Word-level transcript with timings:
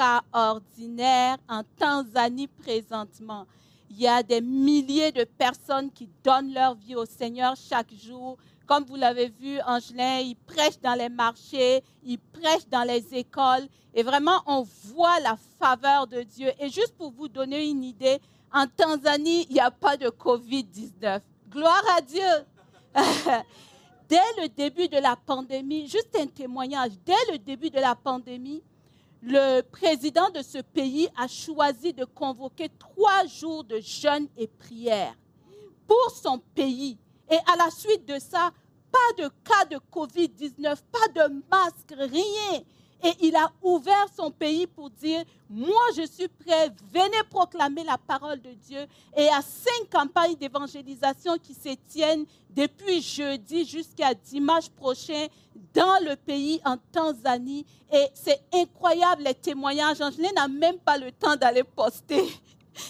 en 0.00 1.62
Tanzanie 1.78 2.46
présentement. 2.46 3.46
Il 3.90 4.00
y 4.00 4.06
a 4.06 4.22
des 4.22 4.40
milliers 4.40 5.12
de 5.12 5.24
personnes 5.24 5.90
qui 5.90 6.08
donnent 6.22 6.52
leur 6.52 6.74
vie 6.74 6.94
au 6.94 7.06
Seigneur 7.06 7.54
chaque 7.56 7.92
jour. 7.94 8.36
Comme 8.66 8.84
vous 8.84 8.96
l'avez 8.96 9.28
vu, 9.28 9.58
Angelin, 9.66 10.18
il 10.18 10.36
prêche 10.36 10.78
dans 10.82 10.94
les 10.94 11.08
marchés, 11.08 11.82
il 12.04 12.18
prêche 12.18 12.68
dans 12.70 12.82
les 12.82 13.14
écoles. 13.14 13.66
Et 13.94 14.02
vraiment, 14.02 14.42
on 14.46 14.62
voit 14.84 15.18
la 15.20 15.36
faveur 15.58 16.06
de 16.06 16.22
Dieu. 16.22 16.50
Et 16.60 16.68
juste 16.68 16.94
pour 16.96 17.10
vous 17.10 17.28
donner 17.28 17.66
une 17.66 17.82
idée, 17.82 18.20
en 18.52 18.66
Tanzanie, 18.66 19.46
il 19.48 19.54
n'y 19.54 19.60
a 19.60 19.70
pas 19.70 19.96
de 19.96 20.08
COVID-19. 20.08 21.20
Gloire 21.50 21.84
à 21.96 22.02
Dieu. 22.02 22.20
dès 24.08 24.16
le 24.42 24.48
début 24.48 24.88
de 24.88 24.98
la 24.98 25.16
pandémie, 25.16 25.88
juste 25.88 26.14
un 26.18 26.26
témoignage, 26.26 26.92
dès 27.04 27.32
le 27.32 27.38
début 27.38 27.70
de 27.70 27.80
la 27.80 27.94
pandémie, 27.94 28.62
le 29.22 29.62
président 29.62 30.30
de 30.30 30.42
ce 30.42 30.58
pays 30.58 31.08
a 31.16 31.26
choisi 31.26 31.92
de 31.92 32.04
convoquer 32.04 32.68
trois 32.78 33.26
jours 33.26 33.64
de 33.64 33.80
jeûne 33.80 34.28
et 34.36 34.46
prière 34.46 35.14
pour 35.86 36.10
son 36.10 36.38
pays. 36.54 36.98
Et 37.30 37.36
à 37.52 37.56
la 37.56 37.70
suite 37.70 38.06
de 38.06 38.18
ça, 38.18 38.52
pas 38.90 39.22
de 39.22 39.28
cas 39.44 39.64
de 39.66 39.78
COVID-19, 39.92 40.76
pas 40.90 41.08
de 41.14 41.42
masque, 41.50 41.94
rien. 41.96 42.62
Et 43.02 43.12
il 43.20 43.36
a 43.36 43.52
ouvert 43.62 44.06
son 44.16 44.30
pays 44.30 44.66
pour 44.66 44.90
dire, 44.90 45.24
moi 45.48 45.80
je 45.96 46.02
suis 46.06 46.28
prêt, 46.28 46.70
venez 46.92 47.22
proclamer 47.30 47.84
la 47.84 47.96
parole 47.96 48.40
de 48.40 48.52
Dieu. 48.52 48.80
Et 49.16 49.22
il 49.22 49.24
y 49.24 49.28
a 49.28 49.42
cinq 49.42 49.88
campagnes 49.90 50.34
d'évangélisation 50.34 51.36
qui 51.38 51.54
se 51.54 51.74
tiennent 51.86 52.26
depuis 52.50 53.00
jeudi 53.00 53.64
jusqu'à 53.64 54.14
dimanche 54.14 54.68
prochain 54.70 55.26
dans 55.72 56.04
le 56.04 56.16
pays, 56.16 56.60
en 56.64 56.76
Tanzanie. 56.92 57.64
Et 57.92 58.06
c'est 58.14 58.40
incroyable 58.52 59.22
les 59.22 59.34
témoignages. 59.34 60.00
Angeline 60.00 60.34
n'a 60.34 60.48
même 60.48 60.78
pas 60.78 60.98
le 60.98 61.12
temps 61.12 61.36
d'aller 61.36 61.62
poster 61.62 62.24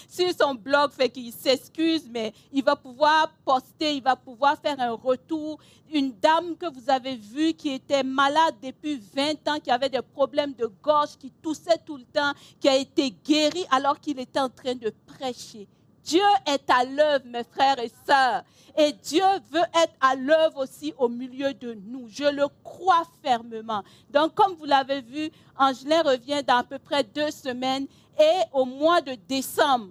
sur 0.09 0.31
son 0.39 0.55
blog, 0.55 0.91
fait 0.91 1.09
qu'il 1.09 1.33
s'excuse, 1.33 2.09
mais 2.11 2.33
il 2.53 2.63
va 2.65 2.77
pouvoir 2.77 3.33
poster, 3.45 3.95
il 3.95 4.03
va 4.03 4.17
pouvoir 4.17 4.57
faire 4.59 4.79
un 4.79 4.93
retour. 4.93 5.59
Une 5.93 6.13
dame 6.13 6.57
que 6.57 6.67
vous 6.67 6.91
avez 6.91 7.17
vue 7.17 7.55
qui 7.55 7.71
était 7.71 8.03
malade 8.03 8.55
depuis 8.63 9.01
20 9.15 9.49
ans, 9.49 9.61
qui 9.63 9.71
avait 9.71 9.89
des 9.89 10.03
problèmes 10.03 10.53
de 10.55 10.71
gorge, 10.83 11.17
qui 11.19 11.31
toussait 11.43 11.81
tout 11.85 11.97
le 11.97 12.05
temps, 12.05 12.33
qui 12.61 12.69
a 12.69 12.77
été 12.77 13.11
guérie 13.25 13.67
alors 13.71 13.99
qu'il 13.99 14.19
était 14.19 14.41
en 14.41 14.51
train 14.51 14.75
de 14.75 14.93
prêcher. 15.07 15.69
Dieu 16.09 16.23
est 16.47 16.71
à 16.71 16.85
l'œuvre, 16.85 17.27
mes 17.27 17.45
frères 17.45 17.79
et 17.79 17.93
sœurs. 18.07 18.43
Et 18.79 18.93
Dieu 18.93 19.25
veut 19.53 19.67
être 19.75 19.93
à 20.01 20.15
l'œuvre 20.15 20.63
aussi 20.63 20.95
au 20.97 21.07
milieu 21.07 21.53
de 21.53 21.75
nous. 21.85 22.07
Je 22.09 22.25
le 22.25 22.47
crois 22.65 23.03
fermement. 23.23 23.83
Donc, 24.09 24.35
comme 24.35 24.55
vous 24.55 24.65
l'avez 24.65 25.03
vu, 25.03 25.31
Angelin 25.59 26.01
revient 26.03 26.43
dans 26.47 26.59
à 26.59 26.65
peu 26.65 26.79
près 26.79 27.05
deux 27.05 27.31
semaines. 27.31 27.87
Et 28.19 28.41
au 28.53 28.65
mois 28.65 29.01
de 29.01 29.17
décembre, 29.29 29.89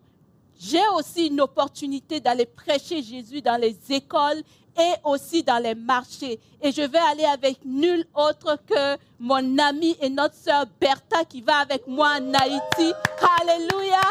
j'ai 0.59 0.86
aussi 0.95 1.28
une 1.28 1.42
opportunité 1.42 2.20
d'aller 2.20 2.45
prêcher 2.45 3.02
Jésus 3.02 3.41
dans 3.41 3.59
les 3.59 3.78
écoles 3.90 4.41
et 4.78 4.94
aussi 5.03 5.44
dans 5.44 5.62
les 5.62 5.75
marchés. 5.75 6.40
Et 6.62 6.72
je 6.72 6.81
vais 6.81 7.00
aller 7.00 7.25
avec 7.25 7.63
nul 7.63 8.06
autre 8.16 8.59
que 8.68 8.97
mon 9.19 9.57
ami 9.57 9.96
et 10.02 10.09
notre 10.09 10.35
sœur 10.35 10.66
Bertha 10.79 11.25
qui 11.25 11.41
va 11.41 11.57
avec 11.57 11.88
moi 11.88 12.09
en 12.19 12.34
Haïti. 12.34 12.94
Alléluia. 13.40 14.02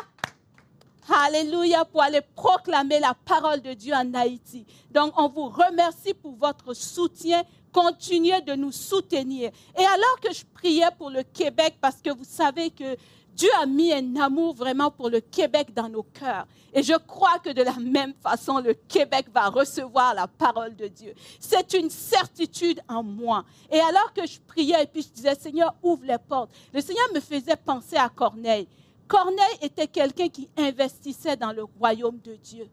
Alléluia, 1.09 1.85
pour 1.85 2.03
aller 2.03 2.21
proclamer 2.35 2.99
la 2.99 3.15
parole 3.15 3.61
de 3.61 3.75
Dieu 3.75 3.95
en 3.95 4.13
Haïti. 4.15 4.67
Donc, 4.91 5.13
on 5.17 5.29
vous 5.29 5.49
remercie 5.49 6.15
pour 6.15 6.35
votre 6.35 6.75
soutien. 6.75 7.45
Continuez 7.73 8.41
de 8.41 8.55
nous 8.55 8.73
soutenir. 8.73 9.53
Et 9.79 9.85
alors 9.85 10.21
que 10.21 10.33
je 10.33 10.45
priais 10.55 10.91
pour 10.99 11.11
le 11.11 11.23
Québec, 11.23 11.77
parce 11.81 12.03
que 12.03 12.11
vous 12.11 12.25
savez 12.25 12.71
que 12.71 12.97
Dieu 13.37 13.51
a 13.61 13.67
mis 13.67 13.93
un 13.93 14.17
amour 14.17 14.55
vraiment 14.55 14.91
pour 14.91 15.11
le 15.11 15.21
Québec 15.21 15.75
dans 15.75 15.91
nos 15.91 16.05
cœurs. 16.05 16.47
Et 16.73 16.83
je 16.83 16.95
crois 16.95 17.39
que 17.39 17.51
de 17.51 17.61
la 17.61 17.75
même 17.75 18.15
façon, 18.15 18.61
le 18.61 18.73
Québec 18.73 19.27
va 19.33 19.51
recevoir 19.51 20.15
la 20.15 20.27
parole 20.27 20.75
de 20.75 20.87
Dieu. 20.87 21.13
C'est 21.39 21.75
une 21.75 21.91
certitude 21.91 22.81
en 22.89 23.03
moi. 23.03 23.45
Et 23.71 23.79
alors 23.79 24.15
que 24.15 24.27
je 24.27 24.41
priais 24.41 24.83
et 24.83 24.87
puis 24.87 25.03
je 25.03 25.09
disais, 25.09 25.35
Seigneur, 25.35 25.75
ouvre 25.83 26.05
les 26.07 26.17
portes, 26.17 26.51
le 26.73 26.81
Seigneur 26.81 27.05
me 27.15 27.21
faisait 27.21 27.57
penser 27.57 27.97
à 27.97 28.09
Corneille. 28.09 28.67
Corneille 29.07 29.59
était 29.61 29.87
quelqu'un 29.87 30.29
qui 30.29 30.49
investissait 30.57 31.37
dans 31.37 31.53
le 31.53 31.65
royaume 31.65 32.19
de 32.25 32.37
Dieu. 32.37 32.67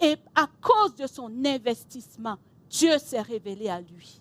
Et 0.00 0.16
à 0.34 0.46
cause 0.62 0.94
de 0.96 1.06
son 1.06 1.30
investissement, 1.44 2.36
Dieu 2.70 2.96
s'est 2.98 3.20
révélé 3.20 3.68
à 3.68 3.82
lui. 3.82 4.18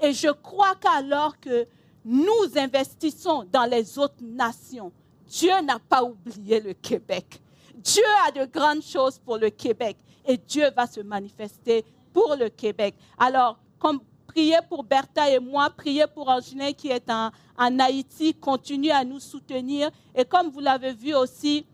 Et 0.00 0.12
je 0.12 0.28
crois 0.28 0.76
qu'alors 0.76 1.38
que 1.40 1.66
nous 2.04 2.56
investissons 2.56 3.44
dans 3.52 3.64
les 3.64 3.98
autres 3.98 4.22
nations, 4.22 4.92
Dieu 5.26 5.52
n'a 5.62 5.78
pas 5.78 6.02
oublié 6.02 6.60
le 6.60 6.72
Québec. 6.74 7.40
Dieu 7.74 8.04
a 8.26 8.30
de 8.30 8.44
grandes 8.44 8.82
choses 8.82 9.18
pour 9.18 9.38
le 9.38 9.50
Québec 9.50 9.96
et 10.24 10.36
Dieu 10.36 10.70
va 10.76 10.86
se 10.86 11.00
manifester 11.00 11.84
pour 12.12 12.36
le 12.38 12.48
Québec. 12.48 12.94
Alors, 13.18 13.58
comme 13.78 14.00
priez 14.26 14.58
pour 14.68 14.84
Bertha 14.84 15.30
et 15.30 15.38
moi, 15.38 15.70
priez 15.70 16.06
pour 16.06 16.28
Angelin 16.28 16.72
qui 16.72 16.88
est 16.88 17.10
en, 17.10 17.30
en 17.56 17.78
Haïti, 17.78 18.34
continuez 18.34 18.92
à 18.92 19.04
nous 19.04 19.20
soutenir. 19.20 19.90
Et 20.14 20.24
comme 20.24 20.50
vous 20.50 20.60
l'avez 20.60 20.92
vu 20.92 21.14
aussi, 21.14 21.66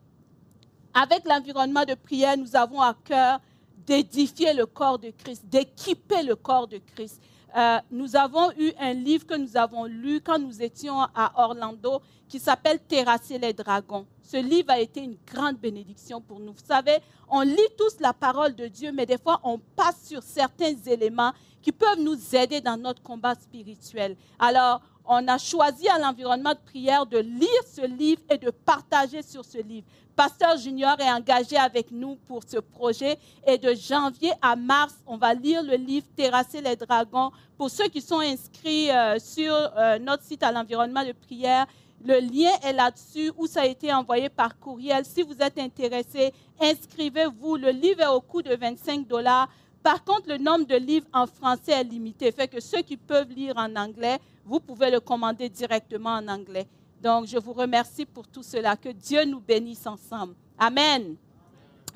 avec 0.95 1.25
l'environnement 1.27 1.85
de 1.85 1.95
prière, 1.95 2.37
nous 2.37 2.57
avons 2.57 2.81
à 2.81 2.95
cœur 3.05 3.41
d'édifier 3.87 4.53
le 4.53 4.67
corps 4.67 4.99
de 4.99 5.11
Christ, 5.11 5.45
d'équiper 5.47 6.23
le 6.23 6.37
corps 6.37 6.67
de 6.67 6.79
Christ. 6.79 7.23
Euh, 7.57 7.79
nous 7.91 8.15
avons 8.15 8.51
eu 8.59 8.73
un 8.79 8.93
livre 8.93 9.27
que 9.27 9.35
nous 9.35 9.57
avons 9.57 9.85
lu 9.85 10.21
quand 10.21 10.39
nous 10.39 10.63
étions 10.63 11.01
à 11.15 11.33
Orlando 11.37 12.03
qui 12.29 12.39
s'appelle 12.39 12.79
Terrasser 12.81 13.39
les 13.39 13.55
dragons. 13.55 14.07
Ce 14.23 14.37
livre 14.37 14.71
a 14.71 14.79
été 14.79 15.01
une 15.01 15.17
grande 15.27 15.57
bénédiction 15.57 16.21
pour 16.21 16.41
nous. 16.41 16.53
Vous 16.53 16.67
savez, 16.67 16.99
on 17.31 17.41
lit 17.41 17.57
tous 17.79 18.01
la 18.01 18.13
parole 18.13 18.55
de 18.55 18.67
Dieu, 18.67 18.93
mais 18.93 19.07
des 19.07 19.17
fois, 19.17 19.41
on 19.43 19.59
passe 19.59 20.07
sur 20.07 20.23
certains 20.23 20.75
éléments 20.87 21.33
qui 21.63 21.73
peuvent 21.73 22.01
nous 22.01 22.17
aider 22.35 22.61
dans 22.61 22.77
notre 22.77 23.03
combat 23.03 23.35
spirituel. 23.35 24.17
Alors, 24.39 24.81
on 25.05 25.27
a 25.27 25.39
choisi 25.39 25.89
à 25.89 25.99
l'environnement 25.99 26.53
de 26.53 26.71
prière 26.71 27.07
de 27.07 27.19
lire 27.19 27.63
ce 27.67 27.87
livre 27.87 28.21
et 28.31 28.37
de 28.37 28.51
partager 28.51 29.23
sur 29.23 29.45
ce 29.45 29.59
livre. 29.59 29.87
Pasteur 30.15 30.57
Junior 30.59 30.97
est 30.99 31.11
engagé 31.11 31.57
avec 31.57 31.91
nous 31.93 32.17
pour 32.27 32.43
ce 32.47 32.59
projet 32.59 33.17
et 33.47 33.57
de 33.57 33.73
janvier 33.73 34.33
à 34.43 34.57
mars, 34.57 34.95
on 35.07 35.17
va 35.17 35.33
lire 35.33 35.63
le 35.63 35.77
livre 35.77 36.07
Terrasser 36.17 36.61
les 36.61 36.77
dragons. 36.77 37.31
Pour 37.57 37.71
ceux 37.71 37.87
qui 37.87 38.01
sont 38.01 38.19
inscrits 38.19 38.91
euh, 38.91 39.19
sur 39.19 39.55
euh, 39.55 39.99
notre 39.99 40.25
site 40.25 40.43
à 40.43 40.53
l'environnement 40.53 41.05
de 41.05 41.13
prière, 41.13 41.67
le 42.05 42.21
lien 42.21 42.51
est 42.63 42.73
là-dessus 42.73 43.33
où 43.37 43.47
ça 43.47 43.63
a 43.63 43.67
été 43.67 43.93
envoyé 43.93 44.29
par 44.29 44.59
courriel. 44.59 45.05
Si 45.05 45.23
vous 45.23 45.41
êtes 45.41 45.59
intéressé, 45.59 46.33
inscrivez-vous. 46.61 47.57
Le 47.57 47.71
livre 47.71 48.01
est 48.03 48.07
au 48.07 48.21
coût 48.21 48.43
de 48.43 48.55
25 48.55 49.07
dollars. 49.07 49.49
Par 49.89 50.05
contre, 50.05 50.29
le 50.29 50.37
nombre 50.37 50.67
de 50.67 50.75
livres 50.75 51.07
en 51.15 51.27
français 51.27 51.73
est 51.73 51.83
limité, 51.83 52.31
fait 52.31 52.47
que 52.47 52.61
ceux 52.61 52.83
qui 52.83 52.99
peuvent 52.99 53.31
lire 53.31 53.55
en 53.57 53.75
anglais, 53.75 54.19
vous 54.45 54.61
pouvez 54.61 54.91
le 54.91 55.01
commander 55.01 55.49
directement 55.49 56.11
en 56.11 56.29
anglais. 56.29 56.69
Donc, 57.03 57.27
je 57.27 57.39
vous 57.39 57.55
remercie 57.55 58.05
pour 58.05 58.29
tout 58.29 58.43
cela. 58.43 58.77
Que 58.77 58.91
Dieu 58.91 59.25
nous 59.25 59.41
bénisse 59.41 59.87
ensemble. 59.87 60.35
Amen. 60.59 61.17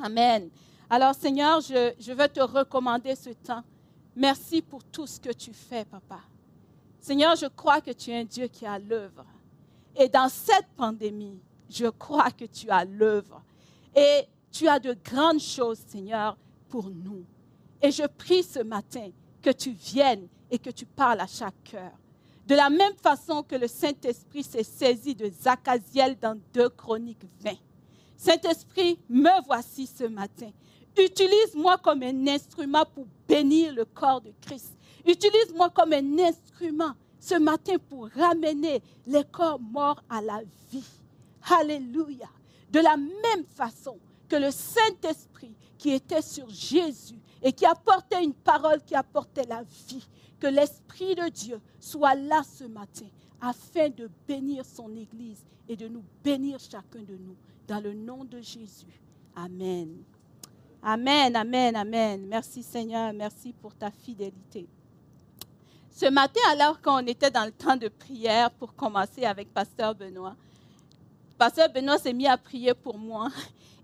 Amen. 0.02 0.48
Alors, 0.88 1.14
Seigneur, 1.14 1.60
je, 1.60 1.92
je 2.00 2.12
veux 2.12 2.28
te 2.28 2.40
recommander 2.40 3.14
ce 3.14 3.28
temps. 3.28 3.62
Merci 4.16 4.62
pour 4.62 4.82
tout 4.84 5.06
ce 5.06 5.20
que 5.20 5.34
tu 5.34 5.52
fais, 5.52 5.84
Papa. 5.84 6.20
Seigneur, 6.98 7.36
je 7.36 7.44
crois 7.44 7.82
que 7.82 7.90
tu 7.90 8.10
es 8.10 8.20
un 8.20 8.24
Dieu 8.24 8.46
qui 8.46 8.64
a 8.64 8.78
l'œuvre. 8.78 9.26
Et 9.94 10.08
dans 10.08 10.30
cette 10.30 10.68
pandémie, 10.78 11.38
je 11.68 11.88
crois 11.88 12.30
que 12.30 12.46
tu 12.46 12.70
as 12.70 12.86
l'œuvre. 12.86 13.42
Et 13.94 14.22
tu 14.50 14.66
as 14.66 14.78
de 14.78 14.96
grandes 15.04 15.40
choses, 15.40 15.80
Seigneur, 15.86 16.38
pour 16.70 16.88
nous. 16.88 17.26
Et 17.82 17.90
je 17.90 18.04
prie 18.06 18.42
ce 18.42 18.60
matin 18.60 19.10
que 19.42 19.50
tu 19.50 19.72
viennes 19.72 20.28
et 20.50 20.58
que 20.58 20.70
tu 20.70 20.86
parles 20.86 21.20
à 21.20 21.26
chaque 21.26 21.62
cœur. 21.64 21.90
De 22.46 22.54
la 22.54 22.70
même 22.70 22.94
façon 22.94 23.42
que 23.42 23.56
le 23.56 23.66
Saint-Esprit 23.66 24.42
s'est 24.42 24.62
saisi 24.62 25.14
de 25.14 25.30
Zachaziel 25.30 26.16
dans 26.20 26.38
2 26.52 26.68
Chroniques 26.70 27.24
20. 27.40 27.52
Saint-Esprit, 28.16 28.98
me 29.08 29.44
voici 29.46 29.86
ce 29.86 30.04
matin. 30.04 30.50
Utilise-moi 30.96 31.78
comme 31.78 32.02
un 32.02 32.26
instrument 32.28 32.84
pour 32.94 33.06
bénir 33.26 33.72
le 33.72 33.84
corps 33.84 34.20
de 34.20 34.32
Christ. 34.40 34.76
Utilise-moi 35.06 35.70
comme 35.70 35.92
un 35.92 36.18
instrument 36.18 36.92
ce 37.18 37.36
matin 37.36 37.76
pour 37.88 38.08
ramener 38.14 38.82
les 39.06 39.24
corps 39.24 39.60
morts 39.60 40.02
à 40.08 40.20
la 40.20 40.42
vie. 40.70 40.84
Alléluia. 41.50 42.28
De 42.70 42.80
la 42.80 42.96
même 42.96 43.44
façon 43.54 43.98
que 44.28 44.36
le 44.36 44.50
Saint-Esprit 44.50 45.54
qui 45.78 45.90
était 45.90 46.22
sur 46.22 46.48
Jésus 46.48 47.18
et 47.42 47.52
qui 47.52 47.66
apportait 47.66 48.22
une 48.22 48.34
parole 48.34 48.82
qui 48.82 48.94
apportait 48.94 49.46
la 49.46 49.62
vie, 49.62 50.06
que 50.38 50.46
l'Esprit 50.46 51.14
de 51.14 51.28
Dieu 51.28 51.60
soit 51.80 52.14
là 52.14 52.42
ce 52.42 52.64
matin 52.64 53.06
afin 53.40 53.88
de 53.88 54.08
bénir 54.26 54.64
son 54.64 54.94
Église 54.94 55.44
et 55.68 55.76
de 55.76 55.88
nous 55.88 56.04
bénir 56.22 56.58
chacun 56.60 57.00
de 57.00 57.16
nous. 57.16 57.36
Dans 57.66 57.80
le 57.80 57.94
nom 57.94 58.24
de 58.24 58.40
Jésus. 58.40 59.00
Amen. 59.34 60.02
Amen, 60.82 61.34
amen, 61.36 61.76
amen. 61.76 62.26
Merci 62.26 62.62
Seigneur, 62.62 63.12
merci 63.12 63.52
pour 63.52 63.74
ta 63.74 63.90
fidélité. 63.90 64.66
Ce 65.90 66.06
matin, 66.06 66.40
alors 66.50 66.80
qu'on 66.80 67.06
était 67.06 67.30
dans 67.30 67.44
le 67.44 67.52
temps 67.52 67.76
de 67.76 67.88
prière 67.88 68.50
pour 68.50 68.74
commencer 68.74 69.24
avec 69.24 69.52
Pasteur 69.52 69.94
Benoît, 69.94 70.34
Pasteur 71.38 71.68
Benoît 71.68 71.98
s'est 71.98 72.12
mis 72.12 72.26
à 72.26 72.36
prier 72.36 72.74
pour 72.74 72.98
moi 72.98 73.28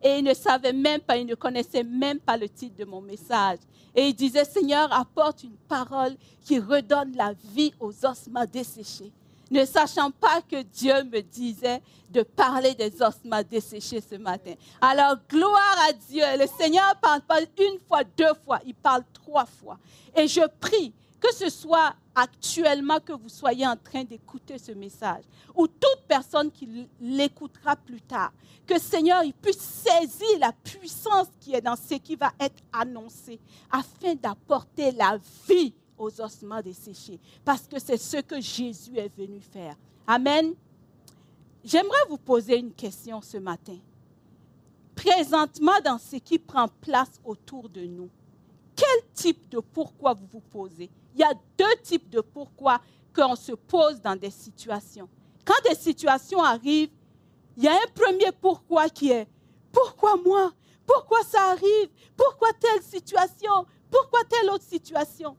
et 0.02 0.18
il 0.18 0.24
ne 0.24 0.34
savait 0.34 0.72
même 0.72 1.00
pas, 1.00 1.16
il 1.16 1.26
ne 1.26 1.34
connaissait 1.34 1.82
même 1.82 2.20
pas 2.20 2.36
le 2.36 2.48
titre 2.48 2.76
de 2.76 2.84
mon 2.84 3.00
message. 3.00 3.58
Et 3.94 4.08
il 4.08 4.14
disait, 4.14 4.44
Seigneur, 4.44 4.92
apporte 4.92 5.42
une 5.42 5.56
parole 5.68 6.14
qui 6.44 6.58
redonne 6.58 7.16
la 7.16 7.32
vie 7.54 7.72
aux 7.80 7.92
ossements 8.04 8.46
desséchés 8.46 9.12
ne 9.50 9.64
sachant 9.64 10.10
pas 10.10 10.40
que 10.42 10.62
Dieu 10.62 11.04
me 11.04 11.20
disait 11.20 11.80
de 12.10 12.22
parler 12.22 12.74
des 12.74 12.92
ossements 13.02 13.42
desséchés 13.48 14.00
ce 14.00 14.16
matin. 14.16 14.54
Alors, 14.80 15.16
gloire 15.28 15.76
à 15.88 15.92
Dieu. 15.92 16.24
Le 16.38 16.46
Seigneur 16.58 16.88
ne 16.94 17.00
parle 17.00 17.20
pas 17.22 17.40
une 17.40 17.78
fois, 17.86 18.02
deux 18.16 18.34
fois, 18.44 18.60
il 18.66 18.74
parle 18.74 19.02
trois 19.12 19.46
fois. 19.46 19.78
Et 20.16 20.26
je 20.26 20.40
prie 20.60 20.92
que 21.20 21.34
ce 21.34 21.50
soit 21.50 21.94
actuellement 22.14 23.00
que 23.00 23.12
vous 23.12 23.28
soyez 23.28 23.66
en 23.66 23.76
train 23.76 24.04
d'écouter 24.04 24.58
ce 24.58 24.72
message, 24.72 25.24
ou 25.54 25.66
toute 25.66 26.02
personne 26.06 26.50
qui 26.50 26.88
l'écoutera 27.00 27.76
plus 27.76 28.00
tard, 28.00 28.32
que 28.66 28.78
Seigneur 28.78 29.22
il 29.24 29.34
puisse 29.34 29.58
saisir 29.58 30.38
la 30.38 30.52
puissance 30.52 31.28
qui 31.40 31.54
est 31.54 31.60
dans 31.60 31.76
ce 31.76 31.94
qui 31.94 32.16
va 32.16 32.32
être 32.38 32.62
annoncé, 32.72 33.40
afin 33.70 34.14
d'apporter 34.14 34.92
la 34.92 35.18
vie 35.48 35.74
aux 35.96 36.20
ossements 36.20 36.62
desséchés, 36.62 37.18
parce 37.44 37.66
que 37.66 37.80
c'est 37.80 37.96
ce 37.96 38.18
que 38.18 38.40
Jésus 38.40 38.96
est 38.96 39.14
venu 39.16 39.40
faire. 39.40 39.74
Amen. 40.06 40.54
J'aimerais 41.64 42.06
vous 42.08 42.18
poser 42.18 42.58
une 42.58 42.72
question 42.72 43.20
ce 43.20 43.36
matin. 43.36 43.76
Présentement, 44.94 45.78
dans 45.84 45.98
ce 45.98 46.16
qui 46.16 46.38
prend 46.38 46.68
place 46.80 47.20
autour 47.24 47.68
de 47.68 47.82
nous, 47.82 48.08
quel 48.74 49.12
type 49.12 49.48
de 49.50 49.58
pourquoi 49.58 50.14
vous 50.14 50.26
vous 50.32 50.40
posez? 50.40 50.88
Il 51.14 51.20
y 51.20 51.24
a 51.24 51.34
deux 51.56 51.76
types 51.82 52.08
de 52.08 52.20
pourquoi 52.20 52.80
qu'on 53.14 53.36
se 53.36 53.52
pose 53.52 54.00
dans 54.00 54.16
des 54.16 54.30
situations. 54.30 55.08
Quand 55.44 55.68
des 55.68 55.74
situations 55.74 56.42
arrivent, 56.42 56.90
il 57.56 57.64
y 57.64 57.68
a 57.68 57.72
un 57.72 57.92
premier 57.94 58.30
pourquoi 58.40 58.88
qui 58.88 59.10
est 59.10 59.26
pourquoi 59.72 60.16
moi? 60.16 60.52
Pourquoi 60.86 61.22
ça 61.22 61.50
arrive? 61.50 61.90
Pourquoi 62.16 62.48
telle 62.54 62.82
situation? 62.82 63.66
Pourquoi 63.90 64.20
telle 64.24 64.50
autre 64.50 64.64
situation? 64.64 65.36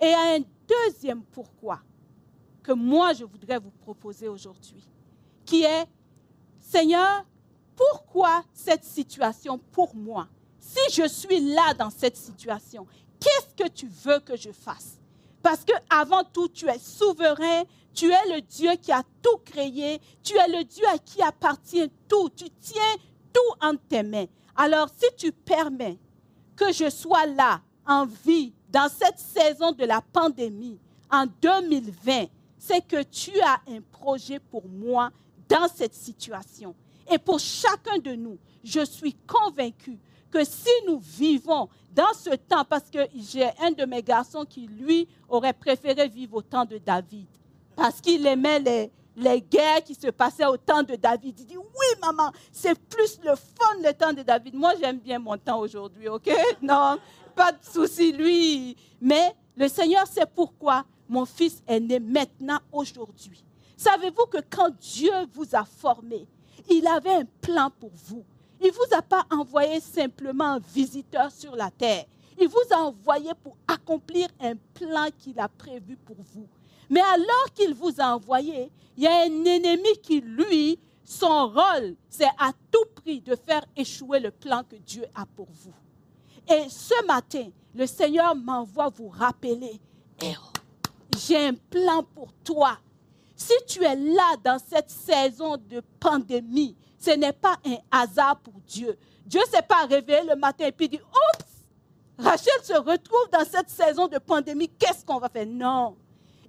Et 0.00 0.12
un 0.12 0.38
deuxième 0.68 1.22
pourquoi 1.22 1.80
que 2.62 2.72
moi 2.72 3.12
je 3.12 3.24
voudrais 3.24 3.58
vous 3.58 3.70
proposer 3.70 4.28
aujourd'hui, 4.28 4.86
qui 5.44 5.64
est, 5.64 5.86
Seigneur, 6.60 7.24
pourquoi 7.74 8.44
cette 8.52 8.84
situation 8.84 9.58
pour 9.58 9.94
moi? 9.96 10.28
Si 10.60 10.92
je 10.92 11.08
suis 11.08 11.40
là 11.54 11.74
dans 11.74 11.90
cette 11.90 12.16
situation, 12.16 12.86
qu'est-ce 13.22 13.64
que 13.64 13.68
tu 13.68 13.86
veux 13.86 14.20
que 14.20 14.36
je 14.36 14.50
fasse? 14.50 14.98
Parce 15.42 15.64
que 15.64 15.72
avant 15.90 16.24
tout, 16.24 16.48
tu 16.48 16.68
es 16.68 16.78
souverain, 16.78 17.64
tu 17.94 18.10
es 18.10 18.34
le 18.34 18.40
Dieu 18.40 18.70
qui 18.80 18.92
a 18.92 19.02
tout 19.22 19.38
créé, 19.44 20.00
tu 20.22 20.36
es 20.36 20.48
le 20.48 20.64
Dieu 20.64 20.84
à 20.92 20.98
qui 20.98 21.22
appartient 21.22 21.90
tout, 22.08 22.30
tu 22.30 22.48
tiens 22.60 22.94
tout 23.32 23.40
en 23.60 23.74
tes 23.76 24.02
mains. 24.02 24.26
Alors 24.56 24.88
si 24.96 25.06
tu 25.16 25.32
permets 25.32 25.98
que 26.56 26.72
je 26.72 26.90
sois 26.90 27.26
là 27.26 27.60
en 27.86 28.06
vie 28.06 28.52
dans 28.70 28.88
cette 28.88 29.18
saison 29.18 29.72
de 29.72 29.84
la 29.84 30.00
pandémie, 30.00 30.78
en 31.10 31.26
2020, 31.42 32.26
c'est 32.58 32.86
que 32.86 33.02
tu 33.02 33.38
as 33.40 33.60
un 33.68 33.80
projet 33.90 34.38
pour 34.38 34.66
moi 34.66 35.10
dans 35.48 35.68
cette 35.68 35.94
situation. 35.94 36.74
Et 37.10 37.18
pour 37.18 37.38
chacun 37.38 37.98
de 37.98 38.14
nous, 38.14 38.38
je 38.64 38.84
suis 38.84 39.14
convaincu 39.26 39.98
que 40.32 40.44
si 40.44 40.70
nous 40.86 40.98
vivons 40.98 41.68
dans 41.94 42.12
ce 42.14 42.30
temps, 42.34 42.64
parce 42.64 42.90
que 42.90 43.00
j'ai 43.14 43.48
un 43.60 43.70
de 43.70 43.84
mes 43.84 44.02
garçons 44.02 44.44
qui, 44.44 44.66
lui, 44.66 45.06
aurait 45.28 45.52
préféré 45.52 46.08
vivre 46.08 46.36
au 46.36 46.42
temps 46.42 46.64
de 46.64 46.78
David, 46.78 47.26
parce 47.76 48.00
qu'il 48.00 48.26
aimait 48.26 48.58
les, 48.58 48.90
les 49.16 49.42
guerres 49.42 49.84
qui 49.84 49.94
se 49.94 50.08
passaient 50.08 50.46
au 50.46 50.56
temps 50.56 50.82
de 50.82 50.96
David. 50.96 51.38
Il 51.38 51.46
dit, 51.46 51.56
oui, 51.56 51.86
maman, 52.00 52.32
c'est 52.50 52.78
plus 52.88 53.18
le 53.22 53.34
fun 53.36 53.82
le 53.82 53.92
temps 53.92 54.12
de 54.12 54.22
David. 54.22 54.54
Moi, 54.54 54.72
j'aime 54.80 54.98
bien 54.98 55.18
mon 55.18 55.36
temps 55.36 55.60
aujourd'hui, 55.60 56.08
OK? 56.08 56.30
Non, 56.62 56.98
pas 57.34 57.52
de 57.52 57.62
souci, 57.62 58.12
lui. 58.12 58.76
Mais 59.00 59.34
le 59.56 59.68
Seigneur 59.68 60.06
sait 60.06 60.26
pourquoi 60.26 60.84
mon 61.08 61.26
fils 61.26 61.62
est 61.66 61.80
né 61.80 62.00
maintenant, 62.00 62.58
aujourd'hui. 62.72 63.44
Savez-vous 63.76 64.26
que 64.26 64.38
quand 64.48 64.70
Dieu 64.80 65.12
vous 65.34 65.54
a 65.54 65.64
formé, 65.64 66.26
il 66.70 66.86
avait 66.86 67.16
un 67.16 67.24
plan 67.40 67.70
pour 67.78 67.90
vous? 67.92 68.24
Il 68.62 68.68
ne 68.68 68.72
vous 68.72 68.96
a 68.96 69.02
pas 69.02 69.26
envoyé 69.30 69.80
simplement 69.80 70.44
un 70.44 70.58
visiteur 70.60 71.32
sur 71.32 71.56
la 71.56 71.70
terre. 71.70 72.04
Il 72.40 72.46
vous 72.48 72.74
a 72.74 72.76
envoyé 72.76 73.32
pour 73.42 73.56
accomplir 73.66 74.28
un 74.40 74.54
plan 74.72 75.08
qu'il 75.18 75.38
a 75.40 75.48
prévu 75.48 75.96
pour 75.96 76.16
vous. 76.32 76.46
Mais 76.88 77.00
alors 77.00 77.52
qu'il 77.54 77.74
vous 77.74 77.92
a 77.98 78.14
envoyé, 78.14 78.70
il 78.96 79.02
y 79.02 79.06
a 79.06 79.22
un 79.22 79.44
ennemi 79.44 79.98
qui, 80.02 80.20
lui, 80.20 80.78
son 81.04 81.48
rôle, 81.48 81.96
c'est 82.08 82.30
à 82.38 82.52
tout 82.70 82.84
prix 82.94 83.20
de 83.20 83.34
faire 83.34 83.64
échouer 83.76 84.20
le 84.20 84.30
plan 84.30 84.62
que 84.62 84.76
Dieu 84.76 85.06
a 85.14 85.26
pour 85.26 85.48
vous. 85.50 85.74
Et 86.48 86.68
ce 86.68 87.04
matin, 87.06 87.48
le 87.74 87.86
Seigneur 87.86 88.36
m'envoie 88.36 88.90
vous 88.90 89.08
rappeler, 89.08 89.80
eh 90.22 90.34
j'ai 91.18 91.48
un 91.48 91.54
plan 91.54 92.04
pour 92.14 92.32
toi. 92.44 92.78
Si 93.34 93.54
tu 93.66 93.82
es 93.82 93.96
là 93.96 94.36
dans 94.42 94.58
cette 94.58 94.90
saison 94.90 95.56
de 95.56 95.82
pandémie, 95.98 96.76
ce 97.02 97.10
n'est 97.10 97.32
pas 97.32 97.58
un 97.66 97.78
hasard 97.90 98.38
pour 98.40 98.54
Dieu. 98.66 98.96
Dieu 99.26 99.40
ne 99.40 99.50
s'est 99.50 99.62
pas 99.62 99.86
réveillé 99.86 100.22
le 100.22 100.36
matin 100.36 100.66
et 100.66 100.72
puis 100.72 100.88
dit, 100.88 101.00
oups, 101.00 101.46
Rachel 102.16 102.62
se 102.62 102.74
retrouve 102.74 103.28
dans 103.32 103.44
cette 103.44 103.70
saison 103.70 104.06
de 104.06 104.18
pandémie, 104.18 104.70
qu'est-ce 104.78 105.04
qu'on 105.04 105.18
va 105.18 105.28
faire? 105.28 105.46
Non. 105.46 105.96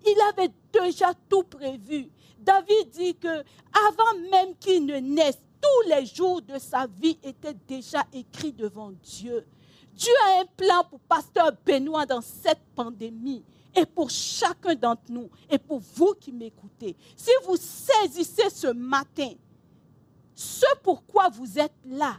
Il 0.06 0.16
avait 0.30 0.52
déjà 0.72 1.12
tout 1.28 1.44
prévu. 1.44 2.10
David 2.38 2.90
dit 2.92 3.16
que 3.16 3.44
avant 3.90 4.30
même 4.30 4.56
qu'il 4.60 4.86
ne 4.86 4.98
naisse, 4.98 5.40
tous 5.60 5.90
les 5.90 6.06
jours 6.06 6.42
de 6.42 6.60
sa 6.60 6.86
vie 6.86 7.18
étaient 7.24 7.56
déjà 7.68 8.06
écrits 8.12 8.54
devant 8.54 8.92
Dieu. 8.92 9.48
Dieu 9.94 10.14
a 10.28 10.42
un 10.42 10.46
plan 10.58 10.84
pour 10.90 11.00
Pasteur 11.00 11.52
Benoît 11.66 12.06
dans 12.06 12.22
cette 12.22 12.62
pandémie 12.76 13.44
et 13.76 13.86
pour 13.86 14.10
chacun 14.10 14.76
d'entre 14.76 15.10
nous 15.10 15.30
et 15.50 15.58
pour 15.58 15.80
vous 15.80 16.14
qui 16.20 16.32
m'écoutez. 16.32 16.96
Si 17.16 17.32
vous 17.46 17.56
saisissez 17.56 18.50
ce 18.50 18.68
matin 18.68 19.32
ce 20.36 20.66
pourquoi 20.84 21.30
vous 21.30 21.60
êtes 21.60 21.76
là, 21.86 22.18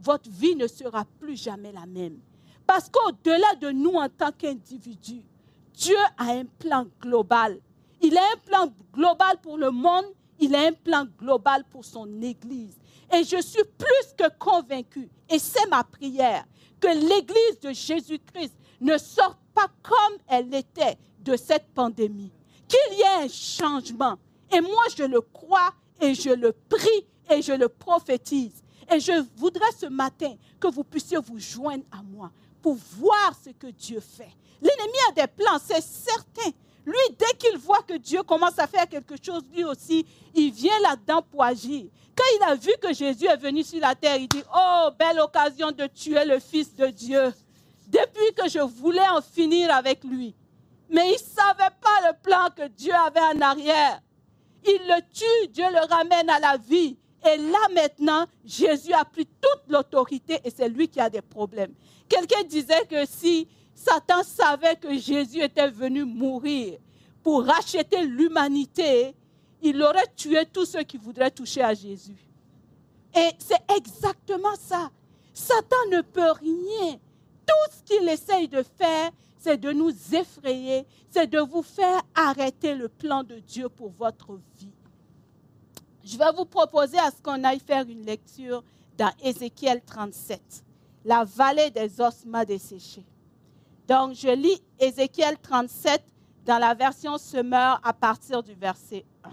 votre 0.00 0.30
vie 0.30 0.54
ne 0.54 0.66
sera 0.66 1.04
plus 1.18 1.36
jamais 1.36 1.72
la 1.72 1.86
même. 1.86 2.18
Parce 2.66 2.88
qu'au-delà 2.88 3.54
de 3.60 3.70
nous 3.70 3.94
en 3.94 4.08
tant 4.08 4.30
qu'individus, 4.30 5.24
Dieu 5.72 5.96
a 6.16 6.32
un 6.32 6.44
plan 6.44 6.86
global. 7.00 7.58
Il 8.00 8.16
a 8.16 8.22
un 8.22 8.38
plan 8.44 8.72
global 8.92 9.38
pour 9.40 9.56
le 9.56 9.70
monde, 9.70 10.04
il 10.38 10.54
a 10.54 10.66
un 10.66 10.72
plan 10.72 11.06
global 11.18 11.64
pour 11.70 11.84
son 11.84 12.20
Église. 12.20 12.78
Et 13.12 13.24
je 13.24 13.40
suis 13.40 13.64
plus 13.76 14.14
que 14.16 14.28
convaincu, 14.38 15.08
et 15.28 15.38
c'est 15.38 15.66
ma 15.68 15.82
prière, 15.82 16.44
que 16.78 16.88
l'Église 16.88 17.60
de 17.62 17.72
Jésus-Christ 17.72 18.54
ne 18.80 18.98
sorte 18.98 19.38
pas 19.54 19.68
comme 19.82 20.18
elle 20.28 20.54
était 20.54 20.98
de 21.20 21.36
cette 21.36 21.68
pandémie. 21.74 22.32
Qu'il 22.68 22.98
y 22.98 23.00
ait 23.00 23.24
un 23.24 23.28
changement. 23.28 24.18
Et 24.52 24.60
moi, 24.60 24.84
je 24.96 25.04
le 25.04 25.20
crois 25.20 25.72
et 26.00 26.14
je 26.14 26.30
le 26.30 26.52
prie 26.52 27.06
et 27.30 27.42
je 27.42 27.52
le 27.52 27.68
prophétise. 27.68 28.62
Et 28.90 29.00
je 29.00 29.12
voudrais 29.36 29.70
ce 29.78 29.86
matin 29.86 30.34
que 30.58 30.68
vous 30.68 30.84
puissiez 30.84 31.18
vous 31.18 31.38
joindre 31.38 31.84
à 31.92 32.02
moi 32.02 32.30
pour 32.62 32.74
voir 32.74 33.32
ce 33.44 33.50
que 33.50 33.66
Dieu 33.68 34.00
fait. 34.00 34.30
L'ennemi 34.60 34.98
a 35.08 35.12
des 35.12 35.26
plans, 35.26 35.58
c'est 35.62 35.82
certain. 35.82 36.50
Lui, 36.84 36.96
dès 37.18 37.36
qu'il 37.38 37.58
voit 37.58 37.82
que 37.86 37.98
Dieu 37.98 38.22
commence 38.22 38.58
à 38.58 38.66
faire 38.66 38.88
quelque 38.88 39.14
chose, 39.22 39.42
lui 39.54 39.62
aussi, 39.64 40.06
il 40.34 40.50
vient 40.50 40.78
là-dedans 40.80 41.22
pour 41.22 41.44
agir. 41.44 41.86
Quand 42.16 42.24
il 42.36 42.42
a 42.50 42.54
vu 42.54 42.72
que 42.80 42.92
Jésus 42.92 43.26
est 43.26 43.36
venu 43.36 43.62
sur 43.62 43.78
la 43.78 43.94
terre, 43.94 44.16
il 44.16 44.26
dit, 44.26 44.42
oh, 44.54 44.88
belle 44.98 45.20
occasion 45.20 45.70
de 45.70 45.86
tuer 45.86 46.24
le 46.24 46.40
Fils 46.40 46.74
de 46.74 46.86
Dieu. 46.86 47.32
Depuis 47.86 48.34
que 48.34 48.48
je 48.48 48.58
voulais 48.58 49.08
en 49.08 49.20
finir 49.20 49.72
avec 49.74 50.02
lui. 50.02 50.34
Mais 50.90 51.08
il 51.08 51.12
ne 51.12 51.18
savait 51.18 51.74
pas 51.80 52.10
le 52.10 52.16
plan 52.22 52.48
que 52.56 52.66
Dieu 52.68 52.94
avait 52.94 53.20
en 53.20 53.40
arrière. 53.40 54.00
Il 54.64 54.80
le 54.86 55.00
tue, 55.12 55.48
Dieu 55.48 55.66
le 55.70 55.86
ramène 55.86 56.28
à 56.30 56.40
la 56.40 56.56
vie. 56.56 56.98
Et 57.26 57.36
là 57.36 57.58
maintenant, 57.74 58.26
Jésus 58.44 58.92
a 58.92 59.04
pris 59.04 59.26
toute 59.26 59.62
l'autorité 59.68 60.40
et 60.44 60.50
c'est 60.50 60.68
lui 60.68 60.88
qui 60.88 61.00
a 61.00 61.10
des 61.10 61.22
problèmes. 61.22 61.74
Quelqu'un 62.08 62.44
disait 62.44 62.86
que 62.88 63.04
si 63.06 63.48
Satan 63.74 64.22
savait 64.22 64.76
que 64.76 64.96
Jésus 64.96 65.40
était 65.42 65.70
venu 65.70 66.04
mourir 66.04 66.78
pour 67.22 67.44
racheter 67.44 68.04
l'humanité, 68.04 69.14
il 69.62 69.82
aurait 69.82 70.06
tué 70.16 70.44
tous 70.52 70.64
ceux 70.64 70.82
qui 70.82 70.96
voudraient 70.96 71.30
toucher 71.30 71.62
à 71.62 71.74
Jésus. 71.74 72.16
Et 73.16 73.30
c'est 73.38 73.76
exactement 73.76 74.54
ça. 74.58 74.90
Satan 75.32 75.76
ne 75.90 76.00
peut 76.00 76.32
rien. 76.32 76.98
Tout 77.46 77.72
ce 77.72 77.82
qu'il 77.82 78.08
essaye 78.08 78.48
de 78.48 78.62
faire, 78.62 79.10
c'est 79.38 79.56
de 79.56 79.72
nous 79.72 79.92
effrayer, 80.12 80.84
c'est 81.10 81.28
de 81.28 81.38
vous 81.38 81.62
faire 81.62 82.02
arrêter 82.14 82.74
le 82.74 82.88
plan 82.88 83.22
de 83.22 83.38
Dieu 83.38 83.68
pour 83.68 83.90
votre 83.90 84.38
vie. 84.58 84.72
Je 86.08 86.16
vais 86.16 86.32
vous 86.34 86.46
proposer 86.46 86.98
à 86.98 87.10
ce 87.10 87.20
qu'on 87.22 87.44
aille 87.44 87.60
faire 87.60 87.86
une 87.86 88.02
lecture 88.02 88.64
dans 88.96 89.12
Ézéchiel 89.22 89.82
37, 89.84 90.64
la 91.04 91.22
vallée 91.22 91.70
des 91.70 92.00
ossements 92.00 92.44
desséchés. 92.44 93.04
Donc, 93.86 94.14
je 94.14 94.28
lis 94.28 94.62
Ézéchiel 94.80 95.36
37 95.36 96.02
dans 96.46 96.56
la 96.56 96.72
version 96.72 97.18
Semeur 97.18 97.78
à 97.84 97.92
partir 97.92 98.42
du 98.42 98.54
verset 98.54 99.04
1. 99.22 99.30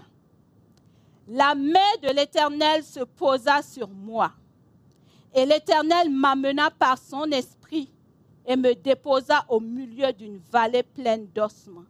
La 1.28 1.54
main 1.54 1.96
de 2.02 2.14
l'Éternel 2.14 2.84
se 2.84 3.00
posa 3.00 3.62
sur 3.62 3.88
moi, 3.88 4.32
et 5.32 5.46
l'Éternel 5.46 6.10
m'amena 6.10 6.70
par 6.70 6.98
son 6.98 7.24
esprit 7.30 7.90
et 8.44 8.54
me 8.54 8.74
déposa 8.74 9.46
au 9.48 9.60
milieu 9.60 10.12
d'une 10.12 10.40
vallée 10.52 10.82
pleine 10.82 11.26
d'ossements. 11.28 11.86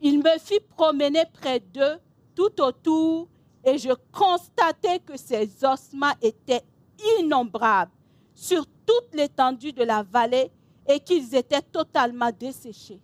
Il 0.00 0.18
me 0.18 0.38
fit 0.38 0.60
promener 0.76 1.24
près 1.32 1.58
d'eux 1.58 1.98
tout 2.36 2.60
autour, 2.60 3.26
et 3.64 3.78
je 3.78 3.92
constatai 4.12 5.00
que 5.00 5.16
ces 5.16 5.48
ossements 5.64 6.14
étaient 6.22 6.64
innombrables 7.18 7.92
sur 8.34 8.66
toute 8.86 9.14
l'étendue 9.14 9.72
de 9.72 9.84
la 9.84 10.02
vallée 10.02 10.50
et 10.86 11.00
qu'ils 11.00 11.34
étaient 11.34 11.62
totalement 11.62 12.30
desséchés. 12.30 13.00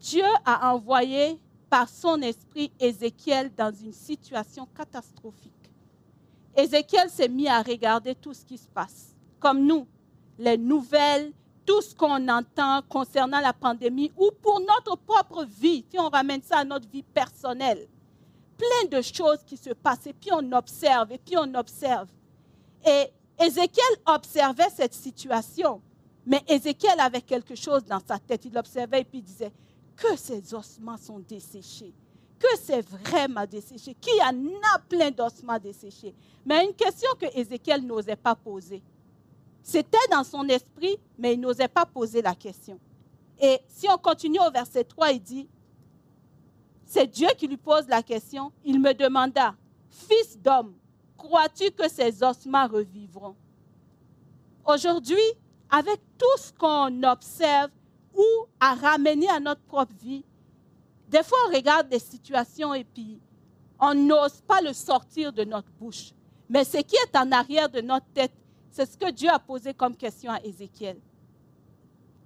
Dieu 0.00 0.24
a 0.44 0.72
envoyé 0.72 1.40
par 1.68 1.88
son 1.88 2.20
esprit 2.22 2.72
Ézéchiel 2.78 3.52
dans 3.54 3.74
une 3.74 3.92
situation 3.92 4.66
catastrophique. 4.76 5.52
Ézéchiel 6.56 7.10
s'est 7.10 7.28
mis 7.28 7.48
à 7.48 7.60
regarder 7.60 8.14
tout 8.14 8.32
ce 8.32 8.44
qui 8.44 8.56
se 8.56 8.68
passe, 8.68 9.14
comme 9.40 9.66
nous, 9.66 9.86
les 10.38 10.56
nouvelles, 10.56 11.32
tout 11.66 11.82
ce 11.82 11.94
qu'on 11.94 12.28
entend 12.28 12.80
concernant 12.88 13.40
la 13.40 13.52
pandémie 13.52 14.12
ou 14.16 14.30
pour 14.40 14.60
notre 14.60 14.96
propre 14.96 15.44
vie, 15.44 15.84
si 15.90 15.98
on 15.98 16.08
ramène 16.08 16.42
ça 16.42 16.58
à 16.58 16.64
notre 16.64 16.88
vie 16.88 17.02
personnelle. 17.02 17.86
Plein 18.56 18.98
de 18.98 19.02
choses 19.02 19.42
qui 19.44 19.56
se 19.56 19.70
passent 19.70 20.06
et 20.06 20.14
puis 20.14 20.30
on 20.32 20.52
observe 20.52 21.12
et 21.12 21.18
puis 21.18 21.36
on 21.36 21.52
observe. 21.54 22.08
Et 22.86 23.10
Ézéchiel 23.38 23.96
observait 24.06 24.70
cette 24.74 24.94
situation, 24.94 25.82
mais 26.24 26.42
Ézéchiel 26.48 26.98
avait 27.00 27.20
quelque 27.20 27.54
chose 27.54 27.84
dans 27.84 28.00
sa 28.00 28.18
tête. 28.18 28.44
Il 28.46 28.56
observait 28.56 29.00
et 29.00 29.04
puis 29.04 29.18
il 29.18 29.24
disait 29.24 29.52
que 29.96 30.16
ces 30.16 30.54
ossements 30.54 30.96
sont 30.96 31.18
desséchés, 31.18 31.92
que 32.38 32.48
c'est 32.62 32.82
vraiment 32.82 33.44
desséché, 33.44 33.94
qu'il 34.00 34.16
y 34.16 34.22
en 34.22 34.58
a 34.74 34.78
plein 34.78 35.10
d'ossements 35.10 35.58
desséchés. 35.58 36.14
Mais 36.44 36.64
une 36.64 36.74
question 36.74 37.10
que 37.20 37.26
Ézéchiel 37.38 37.82
n'osait 37.84 38.16
pas 38.16 38.34
poser. 38.34 38.82
C'était 39.66 39.98
dans 40.12 40.22
son 40.22 40.48
esprit, 40.48 40.96
mais 41.18 41.34
il 41.34 41.40
n'osait 41.40 41.66
pas 41.66 41.84
poser 41.84 42.22
la 42.22 42.36
question. 42.36 42.78
Et 43.40 43.58
si 43.66 43.88
on 43.88 43.98
continue 43.98 44.38
au 44.38 44.48
verset 44.48 44.84
3, 44.84 45.10
il 45.10 45.20
dit, 45.20 45.48
c'est 46.84 47.08
Dieu 47.08 47.26
qui 47.36 47.48
lui 47.48 47.56
pose 47.56 47.88
la 47.88 48.00
question. 48.00 48.52
Il 48.64 48.80
me 48.80 48.94
demanda, 48.94 49.56
Fils 49.90 50.38
d'homme, 50.38 50.72
crois-tu 51.16 51.72
que 51.72 51.88
ces 51.88 52.22
ossements 52.22 52.68
revivront? 52.68 53.34
Aujourd'hui, 54.64 55.16
avec 55.68 56.00
tout 56.16 56.38
ce 56.38 56.52
qu'on 56.52 57.02
observe 57.02 57.72
ou 58.14 58.46
à 58.60 58.72
ramener 58.72 59.28
à 59.30 59.40
notre 59.40 59.62
propre 59.62 59.94
vie, 60.00 60.24
des 61.08 61.24
fois 61.24 61.38
on 61.48 61.52
regarde 61.52 61.88
des 61.88 61.98
situations 61.98 62.72
et 62.72 62.84
puis 62.84 63.18
on 63.80 63.94
n'ose 63.94 64.42
pas 64.42 64.60
le 64.60 64.72
sortir 64.72 65.32
de 65.32 65.42
notre 65.42 65.72
bouche. 65.72 66.12
Mais 66.48 66.62
ce 66.62 66.78
qui 66.78 66.94
est 66.94 67.16
en 67.16 67.32
arrière 67.32 67.68
de 67.68 67.80
notre 67.80 68.06
tête, 68.14 68.32
c'est 68.76 68.84
ce 68.84 68.98
que 68.98 69.10
Dieu 69.10 69.30
a 69.30 69.38
posé 69.38 69.72
comme 69.72 69.96
question 69.96 70.30
à 70.30 70.38
Ézéchiel. 70.44 70.98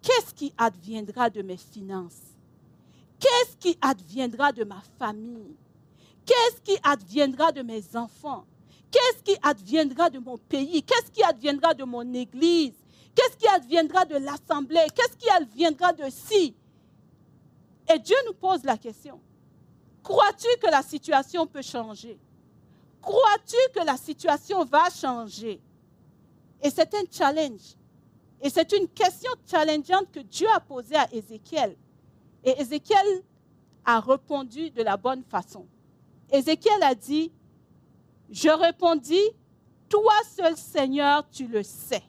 Qu'est-ce 0.03 0.35
qui 0.35 0.53
adviendra 0.59 1.31
de 1.31 1.43
mes 1.43 1.57
finances? 1.57 2.35
Qu'est-ce 3.21 3.57
qui 3.57 3.79
adviendra 3.81 4.51
de 4.51 4.65
ma 4.65 4.83
famille? 4.99 5.55
Qu'est-ce 6.27 6.61
qui 6.61 6.77
adviendra 6.83 7.53
de 7.53 7.63
mes 7.63 7.95
enfants? 7.95 8.47
Qu'est-ce 8.91 9.23
qui 9.23 9.39
adviendra 9.41 10.11
de 10.11 10.19
mon 10.19 10.39
pays? 10.39 10.83
Qu'est-ce 10.83 11.13
qui 11.13 11.23
adviendra 11.23 11.73
de 11.73 11.85
mon 11.85 12.13
église? 12.15 12.75
Qu'est-ce 13.15 13.37
qui 13.37 13.47
adviendra 13.47 14.05
de 14.05 14.17
l'assemblée? 14.17 14.87
Qu'est-ce 14.93 15.17
qui 15.17 15.31
adviendra 15.31 15.93
de 15.93 16.11
si 16.11 16.57
Et 17.95 17.99
Dieu 18.01 18.17
nous 18.27 18.35
pose 18.35 18.65
la 18.65 18.77
question. 18.77 19.21
Crois-tu 20.03 20.49
que 20.61 20.69
la 20.69 20.83
situation 20.83 21.47
peut 21.47 21.63
changer? 21.63 22.19
Crois-tu 23.01 23.57
que 23.73 23.87
la 23.87 23.97
situation 23.97 24.65
va 24.65 24.91
changer? 24.91 25.61
Et 26.63 26.71
c'est 26.71 26.95
un 26.95 27.03
challenge. 27.11 27.77
Et 28.41 28.51
c'est 28.51 28.73
une 28.73 28.89
question 28.89 29.31
challengeante 29.51 30.11
que 30.13 30.21
Dieu 30.21 30.49
a 30.55 30.61
posée 30.61 30.97
à 30.97 31.13
Ézéchiel. 31.13 31.77
Et 32.43 32.61
Ézéchiel 32.61 33.23
a 33.85 34.01
répondu 34.01 34.71
de 34.71 34.83
la 34.83 34.97
bonne 34.97 35.23
façon. 35.25 35.67
Ézéchiel 36.31 36.83
a 36.83 36.95
dit, 36.95 37.33
je 38.31 38.49
répondis, 38.49 39.31
toi 39.89 40.15
seul 40.37 40.57
Seigneur, 40.57 41.29
tu 41.31 41.47
le 41.47 41.63
sais. 41.63 42.03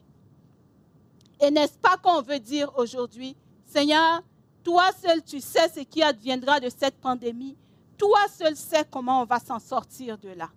Et 1.40 1.50
n'est-ce 1.50 1.78
pas 1.78 1.96
qu'on 1.96 2.22
veut 2.22 2.38
dire 2.38 2.72
aujourd'hui, 2.76 3.36
Seigneur, 3.66 4.22
toi 4.62 4.90
seul 4.92 5.22
tu 5.22 5.40
sais 5.40 5.68
ce 5.68 5.80
qui 5.80 6.02
adviendra 6.02 6.60
de 6.60 6.68
cette 6.68 7.00
pandémie. 7.00 7.56
Toi 7.98 8.20
seul 8.28 8.56
sais 8.56 8.84
comment 8.90 9.22
on 9.22 9.24
va 9.24 9.40
s'en 9.40 9.58
sortir 9.58 10.18
de 10.18 10.28
là. 10.28 10.50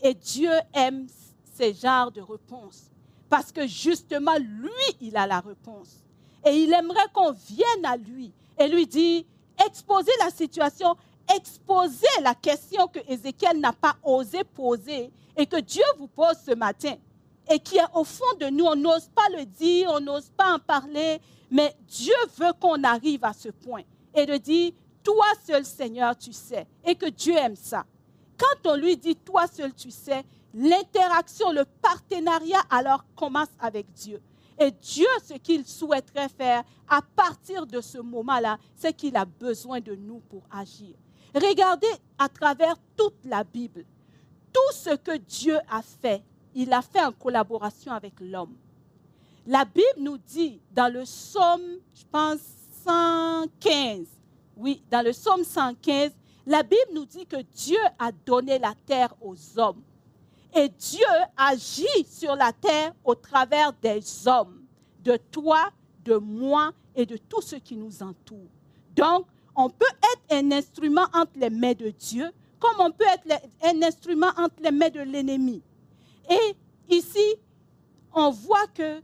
Et 0.00 0.14
Dieu 0.14 0.50
aime 0.72 1.06
ces 1.54 1.72
genres 1.72 2.10
de 2.10 2.20
réponses. 2.20 2.87
Parce 3.28 3.52
que 3.52 3.66
justement, 3.66 4.36
lui, 4.38 4.96
il 5.00 5.16
a 5.16 5.26
la 5.26 5.40
réponse. 5.40 6.02
Et 6.46 6.50
il 6.50 6.72
aimerait 6.72 7.08
qu'on 7.12 7.32
vienne 7.32 7.84
à 7.84 7.96
lui 7.96 8.32
et 8.58 8.68
lui 8.68 8.86
dire, 8.86 9.24
exposer 9.64 10.12
la 10.20 10.30
situation 10.30 10.96
exposer 11.34 12.06
la 12.22 12.34
question 12.34 12.86
que 12.88 13.00
Ézéchiel 13.08 13.60
n'a 13.60 13.72
pas 13.72 13.96
osé 14.02 14.44
poser 14.44 15.10
et 15.36 15.46
que 15.46 15.60
Dieu 15.60 15.82
vous 15.98 16.08
pose 16.08 16.36
ce 16.44 16.54
matin 16.54 16.94
et 17.50 17.58
qui 17.58 17.76
est 17.76 17.94
au 17.94 18.04
fond 18.04 18.36
de 18.40 18.46
nous. 18.46 18.64
On 18.64 18.76
n'ose 18.76 19.08
pas 19.14 19.28
le 19.36 19.44
dire, 19.44 19.90
on 19.92 20.00
n'ose 20.00 20.30
pas 20.36 20.54
en 20.54 20.58
parler, 20.58 21.20
mais 21.50 21.74
Dieu 21.86 22.14
veut 22.36 22.52
qu'on 22.60 22.82
arrive 22.84 23.24
à 23.24 23.32
ce 23.32 23.48
point 23.48 23.82
et 24.14 24.26
de 24.26 24.36
dire, 24.36 24.72
toi 25.02 25.26
seul 25.46 25.64
Seigneur, 25.64 26.16
tu 26.16 26.32
sais, 26.32 26.66
et 26.84 26.94
que 26.94 27.06
Dieu 27.06 27.34
aime 27.36 27.56
ça. 27.56 27.84
Quand 28.38 28.70
on 28.72 28.76
lui 28.76 28.96
dit, 28.96 29.16
toi 29.16 29.46
seul, 29.46 29.74
tu 29.74 29.90
sais, 29.90 30.24
l'interaction, 30.54 31.52
le 31.52 31.64
partenariat 31.82 32.62
alors 32.70 33.04
commence 33.16 33.48
avec 33.58 33.92
Dieu. 33.92 34.20
Et 34.58 34.70
Dieu, 34.70 35.06
ce 35.24 35.34
qu'il 35.34 35.66
souhaiterait 35.66 36.28
faire 36.28 36.64
à 36.88 37.00
partir 37.02 37.66
de 37.66 37.80
ce 37.80 37.98
moment-là, 37.98 38.58
c'est 38.74 38.92
qu'il 38.92 39.16
a 39.16 39.24
besoin 39.24 39.80
de 39.80 39.94
nous 39.94 40.20
pour 40.28 40.42
agir. 40.50 40.96
Regardez 41.34 41.86
à 42.18 42.28
travers 42.28 42.76
toute 42.96 43.24
la 43.24 43.44
Bible. 43.44 43.84
Tout 44.52 44.72
ce 44.72 44.96
que 44.96 45.16
Dieu 45.16 45.58
a 45.70 45.82
fait, 45.82 46.22
il 46.54 46.72
a 46.72 46.82
fait 46.82 47.04
en 47.04 47.12
collaboration 47.12 47.92
avec 47.92 48.14
l'homme. 48.20 48.56
La 49.46 49.64
Bible 49.64 50.00
nous 50.00 50.18
dit 50.18 50.60
dans 50.72 50.92
le 50.92 51.02
psaume, 51.02 51.78
je 51.94 52.04
pense, 52.10 52.40
115, 52.84 54.06
oui, 54.56 54.82
dans 54.90 55.04
le 55.04 55.12
psaume 55.12 55.44
115, 55.44 56.12
la 56.48 56.62
Bible 56.62 56.92
nous 56.94 57.04
dit 57.04 57.26
que 57.26 57.42
Dieu 57.54 57.78
a 57.98 58.10
donné 58.10 58.58
la 58.58 58.74
terre 58.86 59.14
aux 59.20 59.36
hommes. 59.58 59.82
Et 60.54 60.70
Dieu 60.70 61.06
agit 61.36 62.04
sur 62.06 62.34
la 62.34 62.52
terre 62.52 62.94
au 63.04 63.14
travers 63.14 63.72
des 63.74 64.00
hommes, 64.26 64.64
de 65.04 65.18
toi, 65.30 65.70
de 66.04 66.16
moi 66.16 66.72
et 66.96 67.04
de 67.04 67.18
tous 67.18 67.42
ceux 67.42 67.58
qui 67.58 67.76
nous 67.76 68.02
entourent. 68.02 68.50
Donc, 68.96 69.26
on 69.54 69.68
peut 69.68 69.84
être 69.84 70.38
un 70.38 70.50
instrument 70.52 71.06
entre 71.12 71.32
les 71.36 71.50
mains 71.50 71.74
de 71.74 71.90
Dieu, 71.90 72.30
comme 72.58 72.80
on 72.80 72.90
peut 72.92 73.04
être 73.04 73.42
un 73.62 73.82
instrument 73.82 74.30
entre 74.38 74.62
les 74.62 74.70
mains 74.70 74.88
de 74.88 75.00
l'ennemi. 75.00 75.62
Et 76.30 76.56
ici, 76.88 77.36
on 78.14 78.30
voit 78.30 78.66
que 78.68 79.02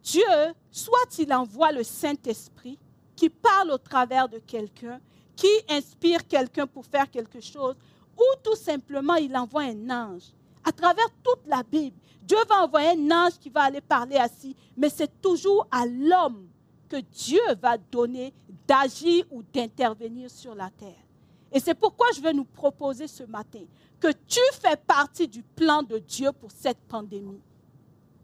Dieu, 0.00 0.22
soit 0.70 1.18
il 1.18 1.34
envoie 1.34 1.72
le 1.72 1.82
Saint-Esprit 1.82 2.78
qui 3.16 3.28
parle 3.30 3.72
au 3.72 3.78
travers 3.78 4.28
de 4.28 4.38
quelqu'un, 4.38 5.00
qui 5.36 5.50
inspire 5.68 6.26
quelqu'un 6.26 6.66
pour 6.66 6.84
faire 6.86 7.10
quelque 7.10 7.40
chose, 7.40 7.74
ou 8.16 8.24
tout 8.42 8.56
simplement 8.56 9.14
il 9.14 9.36
envoie 9.36 9.62
un 9.62 9.90
ange. 9.90 10.32
À 10.64 10.72
travers 10.72 11.08
toute 11.22 11.46
la 11.46 11.62
Bible, 11.62 11.96
Dieu 12.22 12.38
va 12.48 12.64
envoyer 12.64 12.90
un 12.90 13.10
ange 13.10 13.38
qui 13.38 13.50
va 13.50 13.64
aller 13.64 13.80
parler 13.80 14.16
assis, 14.16 14.56
mais 14.76 14.88
c'est 14.88 15.20
toujours 15.20 15.66
à 15.70 15.84
l'homme 15.86 16.48
que 16.88 16.96
Dieu 16.96 17.42
va 17.60 17.76
donner 17.76 18.32
d'agir 18.66 19.26
ou 19.30 19.42
d'intervenir 19.42 20.30
sur 20.30 20.54
la 20.54 20.70
terre. 20.70 21.02
Et 21.52 21.60
c'est 21.60 21.74
pourquoi 21.74 22.06
je 22.14 22.20
veux 22.20 22.32
nous 22.32 22.44
proposer 22.44 23.06
ce 23.06 23.24
matin 23.24 23.62
que 24.00 24.08
tu 24.26 24.40
fais 24.60 24.76
partie 24.76 25.28
du 25.28 25.42
plan 25.42 25.82
de 25.82 25.98
Dieu 25.98 26.32
pour 26.32 26.50
cette 26.50 26.80
pandémie. 26.88 27.40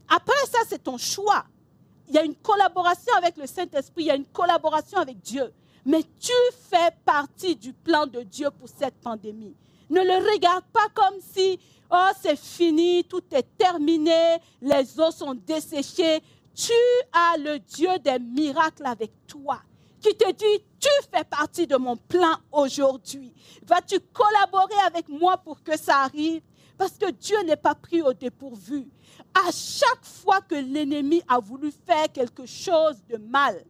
Après 0.09 0.45
ça, 0.47 0.59
c'est 0.67 0.83
ton 0.83 0.97
choix. 0.97 1.45
Il 2.07 2.15
y 2.15 2.17
a 2.17 2.25
une 2.25 2.35
collaboration 2.35 3.13
avec 3.17 3.37
le 3.37 3.47
Saint-Esprit, 3.47 4.03
il 4.03 4.07
y 4.07 4.11
a 4.11 4.15
une 4.15 4.25
collaboration 4.25 4.97
avec 4.97 5.21
Dieu. 5.21 5.53
Mais 5.85 6.03
tu 6.19 6.33
fais 6.69 6.91
partie 7.05 7.55
du 7.55 7.73
plan 7.73 8.05
de 8.05 8.21
Dieu 8.21 8.49
pour 8.51 8.69
cette 8.69 8.95
pandémie. 9.01 9.55
Ne 9.89 10.01
le 10.01 10.31
regarde 10.33 10.63
pas 10.71 10.87
comme 10.93 11.19
si, 11.19 11.59
oh, 11.91 12.09
c'est 12.21 12.37
fini, 12.39 13.03
tout 13.03 13.23
est 13.31 13.57
terminé, 13.57 14.37
les 14.61 14.99
eaux 14.99 15.11
sont 15.11 15.33
desséchées. 15.33 16.21
Tu 16.53 16.73
as 17.11 17.37
le 17.37 17.59
Dieu 17.59 17.89
des 17.99 18.19
miracles 18.19 18.85
avec 18.85 19.11
toi 19.27 19.61
qui 20.01 20.15
te 20.15 20.31
dit, 20.31 20.63
tu 20.79 20.89
fais 21.13 21.23
partie 21.23 21.67
de 21.67 21.77
mon 21.77 21.95
plan 21.95 22.35
aujourd'hui. 22.51 23.33
Vas-tu 23.63 23.99
collaborer 24.11 24.81
avec 24.87 25.07
moi 25.07 25.37
pour 25.37 25.61
que 25.63 25.77
ça 25.77 25.97
arrive? 26.01 26.41
Parce 26.77 26.93
que 26.93 27.11
Dieu 27.11 27.37
n'est 27.45 27.55
pas 27.55 27.75
pris 27.75 28.01
au 28.01 28.11
dépourvu. 28.11 28.89
À 29.35 29.51
chaque 29.51 30.03
fois 30.03 30.41
que 30.41 30.55
l'ennemi 30.55 31.21
a 31.27 31.39
voulu 31.39 31.71
faire 31.85 32.11
quelque 32.11 32.45
chose 32.45 33.03
de 33.07 33.17
mal, 33.17 33.63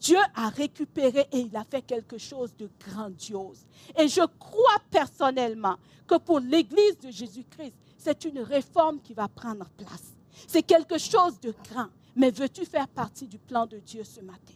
Dieu 0.00 0.18
a 0.34 0.48
récupéré 0.48 1.26
et 1.32 1.40
il 1.40 1.56
a 1.56 1.64
fait 1.64 1.82
quelque 1.82 2.18
chose 2.18 2.54
de 2.56 2.70
grandiose. 2.88 3.66
Et 3.98 4.08
je 4.08 4.22
crois 4.38 4.78
personnellement 4.90 5.76
que 6.06 6.16
pour 6.16 6.40
l'Église 6.40 6.98
de 6.98 7.10
Jésus-Christ, 7.10 7.74
c'est 7.96 8.24
une 8.24 8.40
réforme 8.40 9.00
qui 9.00 9.12
va 9.12 9.28
prendre 9.28 9.68
place. 9.76 10.14
C'est 10.46 10.62
quelque 10.62 10.98
chose 10.98 11.40
de 11.40 11.52
grand. 11.68 11.88
Mais 12.14 12.30
veux-tu 12.30 12.64
faire 12.64 12.88
partie 12.88 13.26
du 13.26 13.38
plan 13.38 13.66
de 13.66 13.78
Dieu 13.78 14.04
ce 14.04 14.20
matin? 14.20 14.54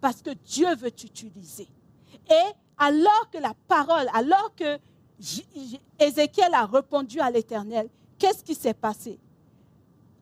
Parce 0.00 0.22
que 0.22 0.30
Dieu 0.30 0.74
veut 0.76 0.90
t'utiliser. 0.90 1.68
Et 2.28 2.52
alors 2.78 3.30
que 3.30 3.38
la 3.38 3.54
parole, 3.68 4.08
alors 4.14 4.54
que 4.56 4.78
Ézéchiel 5.98 6.54
a 6.54 6.64
répondu 6.64 7.20
à 7.20 7.30
l'Éternel, 7.30 7.88
qu'est-ce 8.18 8.42
qui 8.42 8.54
s'est 8.54 8.74
passé? 8.74 9.18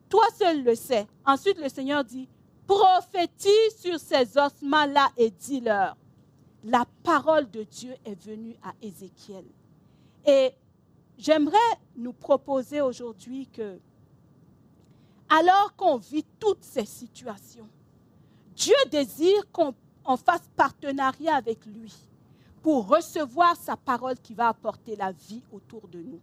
Toi 0.09 0.25
seul 0.37 0.63
le 0.63 0.75
sais. 0.75 1.07
Ensuite, 1.25 1.59
le 1.59 1.69
Seigneur 1.69 2.03
dit, 2.03 2.27
prophétise 2.69 3.77
sur 3.79 3.99
ces 3.99 4.37
ossements-là 4.37 5.09
et 5.17 5.31
dis-leur, 5.31 5.97
la 6.63 6.85
parole 7.01 7.49
de 7.49 7.63
Dieu 7.63 7.95
est 8.05 8.21
venue 8.23 8.55
à 8.61 8.73
Ézéchiel. 8.79 9.43
Et 10.23 10.51
j'aimerais 11.17 11.57
nous 11.95 12.13
proposer 12.13 12.81
aujourd'hui 12.81 13.47
que, 13.47 13.79
alors 15.29 15.75
qu'on 15.75 15.97
vit 15.97 16.25
toutes 16.39 16.63
ces 16.63 16.85
situations, 16.85 17.67
Dieu 18.55 18.75
désire 18.91 19.51
qu'on 19.51 19.73
fasse 20.17 20.47
partenariat 20.55 21.37
avec 21.37 21.65
lui 21.65 21.95
pour 22.61 22.87
recevoir 22.87 23.55
sa 23.55 23.77
parole 23.77 24.19
qui 24.19 24.35
va 24.35 24.49
apporter 24.49 24.95
la 24.95 25.11
vie 25.11 25.41
autour 25.51 25.87
de 25.87 26.03
nous 26.03 26.21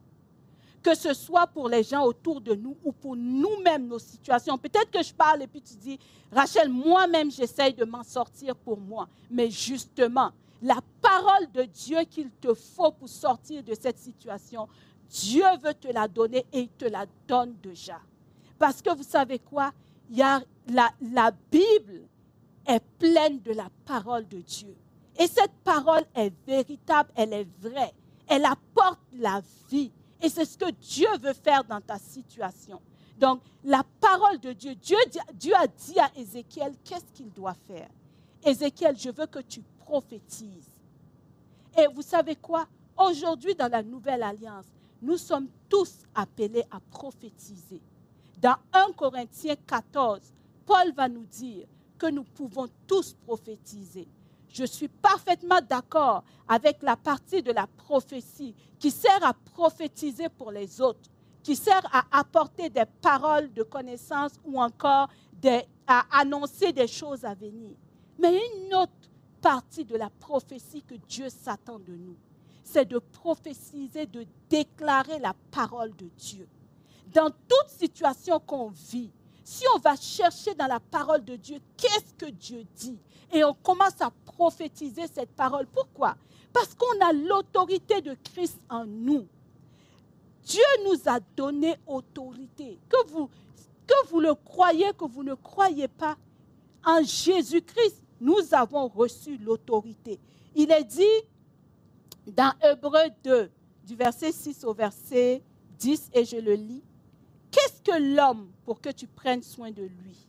que 0.86 0.94
ce 0.94 1.14
soit 1.14 1.48
pour 1.48 1.68
les 1.68 1.82
gens 1.82 2.04
autour 2.04 2.40
de 2.40 2.54
nous 2.54 2.76
ou 2.84 2.92
pour 2.92 3.16
nous-mêmes, 3.16 3.88
nos 3.88 3.98
situations. 3.98 4.56
Peut-être 4.56 4.88
que 4.88 5.02
je 5.02 5.12
parle 5.12 5.42
et 5.42 5.48
puis 5.48 5.60
tu 5.60 5.74
dis, 5.74 5.98
Rachel, 6.30 6.68
moi-même, 6.68 7.28
j'essaye 7.28 7.74
de 7.74 7.84
m'en 7.84 8.04
sortir 8.04 8.54
pour 8.54 8.78
moi. 8.78 9.08
Mais 9.28 9.50
justement, 9.50 10.30
la 10.62 10.78
parole 11.02 11.50
de 11.52 11.64
Dieu 11.64 11.98
qu'il 12.08 12.30
te 12.30 12.54
faut 12.54 12.92
pour 12.92 13.08
sortir 13.08 13.64
de 13.64 13.74
cette 13.74 13.98
situation, 13.98 14.68
Dieu 15.10 15.42
veut 15.60 15.74
te 15.74 15.88
la 15.88 16.06
donner 16.06 16.46
et 16.52 16.60
il 16.60 16.68
te 16.68 16.84
la 16.84 17.04
donne 17.26 17.56
déjà. 17.60 17.98
Parce 18.56 18.80
que 18.80 18.94
vous 18.94 19.02
savez 19.02 19.40
quoi? 19.40 19.72
Il 20.08 20.18
y 20.18 20.22
a 20.22 20.40
la, 20.68 20.88
la 21.00 21.32
Bible 21.50 22.02
est 22.64 22.82
pleine 23.00 23.40
de 23.40 23.50
la 23.54 23.68
parole 23.84 24.28
de 24.28 24.38
Dieu. 24.38 24.76
Et 25.18 25.26
cette 25.26 25.54
parole 25.64 26.04
est 26.14 26.32
véritable, 26.46 27.10
elle 27.16 27.32
est 27.32 27.48
vraie. 27.60 27.92
Elle 28.28 28.44
apporte 28.44 29.00
la 29.18 29.42
vie. 29.68 29.90
Et 30.22 30.28
c'est 30.28 30.44
ce 30.44 30.56
que 30.56 30.70
Dieu 30.70 31.08
veut 31.20 31.34
faire 31.34 31.64
dans 31.64 31.80
ta 31.80 31.98
situation. 31.98 32.80
Donc, 33.18 33.40
la 33.64 33.82
parole 34.00 34.38
de 34.38 34.52
Dieu, 34.52 34.74
Dieu, 34.74 35.54
a 35.54 35.66
dit 35.66 35.98
à 35.98 36.10
Ézéchiel 36.16 36.74
qu'est-ce 36.84 37.12
qu'il 37.12 37.32
doit 37.32 37.56
faire? 37.66 37.88
Ézéchiel, 38.44 38.96
je 38.98 39.10
veux 39.10 39.26
que 39.26 39.40
tu 39.40 39.62
prophétises. 39.78 40.70
Et 41.78 41.86
vous 41.94 42.02
savez 42.02 42.36
quoi? 42.36 42.66
Aujourd'hui, 42.96 43.54
dans 43.54 43.70
la 43.70 43.82
nouvelle 43.82 44.22
alliance, 44.22 44.66
nous 45.02 45.18
sommes 45.18 45.48
tous 45.68 45.98
appelés 46.14 46.64
à 46.70 46.80
prophétiser. 46.90 47.80
Dans 48.40 48.56
1 48.72 48.92
Corinthiens 48.92 49.56
14, 49.66 50.20
Paul 50.64 50.92
va 50.92 51.08
nous 51.08 51.24
dire 51.26 51.66
que 51.98 52.06
nous 52.06 52.24
pouvons 52.24 52.68
tous 52.86 53.14
prophétiser. 53.26 54.06
Je 54.56 54.64
suis 54.64 54.88
parfaitement 54.88 55.60
d'accord 55.68 56.24
avec 56.48 56.82
la 56.82 56.96
partie 56.96 57.42
de 57.42 57.52
la 57.52 57.66
prophétie 57.66 58.54
qui 58.78 58.90
sert 58.90 59.22
à 59.22 59.34
prophétiser 59.34 60.30
pour 60.30 60.50
les 60.50 60.80
autres, 60.80 61.10
qui 61.42 61.54
sert 61.54 61.86
à 61.92 62.04
apporter 62.10 62.70
des 62.70 62.86
paroles 63.02 63.52
de 63.52 63.62
connaissance 63.62 64.32
ou 64.46 64.58
encore 64.58 65.08
à 65.86 66.06
annoncer 66.10 66.72
des 66.72 66.86
choses 66.86 67.26
à 67.26 67.34
venir. 67.34 67.76
Mais 68.18 68.34
une 68.34 68.74
autre 68.74 68.92
partie 69.42 69.84
de 69.84 69.94
la 69.94 70.08
prophétie 70.08 70.82
que 70.82 70.94
Dieu 71.06 71.28
s'attend 71.28 71.78
de 71.78 71.94
nous, 71.94 72.16
c'est 72.64 72.88
de 72.88 72.98
prophétiser, 72.98 74.06
de 74.06 74.24
déclarer 74.48 75.18
la 75.18 75.34
parole 75.50 75.94
de 75.96 76.08
Dieu. 76.16 76.48
Dans 77.12 77.28
toute 77.30 77.68
situation 77.68 78.40
qu'on 78.40 78.70
vit, 78.70 79.12
si 79.46 79.62
on 79.76 79.78
va 79.78 79.94
chercher 79.94 80.56
dans 80.56 80.66
la 80.66 80.80
parole 80.80 81.24
de 81.24 81.36
Dieu, 81.36 81.60
qu'est-ce 81.76 82.12
que 82.14 82.28
Dieu 82.28 82.64
dit? 82.74 82.98
Et 83.32 83.44
on 83.44 83.54
commence 83.54 84.00
à 84.00 84.10
prophétiser 84.24 85.06
cette 85.06 85.30
parole. 85.36 85.68
Pourquoi? 85.68 86.16
Parce 86.52 86.74
qu'on 86.74 87.00
a 87.00 87.12
l'autorité 87.12 88.00
de 88.00 88.16
Christ 88.24 88.58
en 88.68 88.84
nous. 88.84 89.28
Dieu 90.42 90.64
nous 90.86 91.00
a 91.06 91.20
donné 91.36 91.76
autorité. 91.86 92.80
Que 92.88 93.06
vous, 93.06 93.30
que 93.86 94.08
vous 94.08 94.18
le 94.18 94.34
croyez, 94.34 94.92
que 94.98 95.04
vous 95.04 95.22
ne 95.22 95.34
croyez 95.34 95.86
pas, 95.86 96.16
en 96.84 97.04
Jésus-Christ, 97.04 98.02
nous 98.20 98.52
avons 98.52 98.88
reçu 98.88 99.38
l'autorité. 99.38 100.18
Il 100.56 100.72
est 100.72 100.82
dit 100.82 101.22
dans 102.26 102.52
Hébreu 102.60 103.10
2, 103.22 103.48
du 103.84 103.94
verset 103.94 104.32
6 104.32 104.64
au 104.64 104.74
verset 104.74 105.40
10, 105.78 106.10
et 106.14 106.24
je 106.24 106.36
le 106.36 106.54
lis, 106.54 106.82
l'homme 107.92 108.50
pour 108.64 108.80
que 108.80 108.90
tu 108.90 109.06
prennes 109.06 109.42
soin 109.42 109.70
de 109.70 109.82
lui 109.82 110.26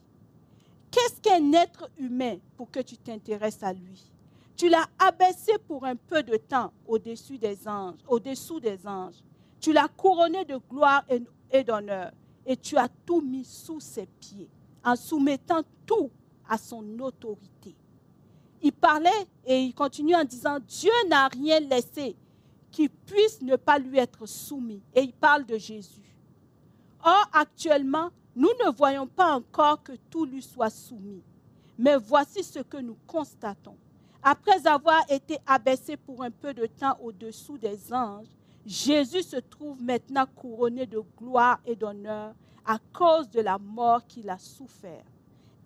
Qu'est-ce 0.90 1.20
qu'un 1.20 1.52
être 1.52 1.90
humain 1.98 2.38
pour 2.56 2.70
que 2.70 2.80
tu 2.80 2.96
t'intéresses 2.96 3.62
à 3.62 3.72
lui? 3.72 4.10
Tu 4.56 4.68
l'as 4.68 4.86
abaissé 4.98 5.52
pour 5.66 5.84
un 5.84 5.96
peu 5.96 6.22
de 6.22 6.36
temps 6.36 6.72
au-dessus 6.86 7.38
des 7.38 7.68
anges, 7.68 8.00
au-dessous 8.08 8.58
des 8.58 8.86
anges. 8.86 9.22
Tu 9.60 9.72
l'as 9.72 9.88
couronné 9.88 10.44
de 10.44 10.58
gloire 10.68 11.04
et 11.50 11.62
d'honneur 11.62 12.10
et 12.46 12.56
tu 12.56 12.76
as 12.76 12.88
tout 13.04 13.20
mis 13.20 13.44
sous 13.44 13.80
ses 13.80 14.06
pieds 14.06 14.48
en 14.84 14.96
soumettant 14.96 15.62
tout 15.86 16.10
à 16.48 16.56
son 16.56 16.98
autorité. 17.00 17.76
Il 18.62 18.72
parlait 18.72 19.28
et 19.44 19.60
il 19.60 19.74
continue 19.74 20.16
en 20.16 20.24
disant, 20.24 20.58
Dieu 20.66 20.90
n'a 21.08 21.28
rien 21.28 21.60
laissé 21.60 22.16
qui 22.70 22.88
puisse 22.88 23.40
ne 23.42 23.56
pas 23.56 23.78
lui 23.78 23.98
être 23.98 24.26
soumis. 24.26 24.82
Et 24.94 25.02
il 25.02 25.12
parle 25.12 25.44
de 25.44 25.58
Jésus. 25.58 26.07
Or, 27.04 27.28
actuellement, 27.32 28.10
nous 28.34 28.50
ne 28.64 28.70
voyons 28.70 29.06
pas 29.06 29.34
encore 29.34 29.82
que 29.82 29.92
tout 30.10 30.24
lui 30.24 30.42
soit 30.42 30.70
soumis. 30.70 31.22
Mais 31.78 31.96
voici 31.96 32.42
ce 32.42 32.60
que 32.60 32.76
nous 32.76 32.96
constatons. 33.06 33.76
Après 34.22 34.66
avoir 34.66 35.00
été 35.08 35.38
abaissé 35.46 35.96
pour 35.96 36.22
un 36.22 36.30
peu 36.30 36.52
de 36.52 36.66
temps 36.66 36.98
au-dessous 37.00 37.56
des 37.56 37.92
anges, 37.92 38.28
Jésus 38.66 39.22
se 39.22 39.36
trouve 39.36 39.82
maintenant 39.82 40.26
couronné 40.36 40.86
de 40.86 41.00
gloire 41.16 41.60
et 41.64 41.76
d'honneur 41.76 42.34
à 42.66 42.78
cause 42.92 43.30
de 43.30 43.40
la 43.40 43.58
mort 43.58 44.06
qu'il 44.06 44.28
a 44.28 44.38
souffert. 44.38 45.04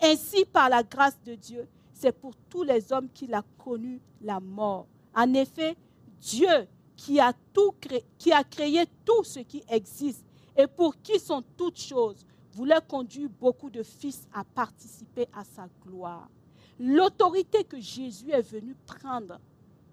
Ainsi, 0.00 0.44
par 0.44 0.68
la 0.68 0.82
grâce 0.82 1.18
de 1.24 1.34
Dieu, 1.34 1.66
c'est 1.92 2.12
pour 2.12 2.34
tous 2.48 2.62
les 2.62 2.92
hommes 2.92 3.08
qu'il 3.08 3.34
a 3.34 3.42
connu 3.58 4.00
la 4.20 4.38
mort. 4.38 4.86
En 5.14 5.32
effet, 5.34 5.76
Dieu 6.20 6.68
qui 6.96 7.18
a, 7.18 7.32
tout 7.52 7.72
créé, 7.80 8.04
qui 8.18 8.32
a 8.32 8.44
créé 8.44 8.84
tout 9.04 9.24
ce 9.24 9.40
qui 9.40 9.64
existe 9.68 10.24
et 10.56 10.66
pour 10.66 11.00
qui 11.00 11.18
sont 11.18 11.42
toutes 11.56 11.78
choses, 11.78 12.26
voulait 12.52 12.80
conduire 12.86 13.28
beaucoup 13.40 13.70
de 13.70 13.82
fils 13.82 14.26
à 14.32 14.44
participer 14.44 15.26
à 15.34 15.44
sa 15.44 15.68
gloire. 15.86 16.28
L'autorité 16.78 17.64
que 17.64 17.80
Jésus 17.80 18.30
est 18.30 18.42
venu 18.42 18.74
prendre, 18.86 19.38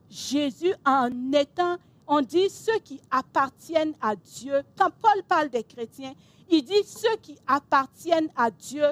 Jésus 0.10 0.74
en 0.86 1.10
étant, 1.32 1.78
on 2.08 2.22
dit 2.22 2.50
ceux 2.50 2.80
qui 2.80 3.00
appartiennent 3.12 3.94
à 4.02 4.16
Dieu. 4.16 4.64
Quand 4.78 4.90
Paul 5.02 5.24
parle 5.28 5.50
des 5.50 5.64
chrétiens, 5.64 6.14
il 6.50 6.64
dit 6.64 6.84
ceux 6.84 7.16
qui 7.22 7.38
appartiennent 7.46 8.30
à 8.36 8.50
Dieu 8.50 8.86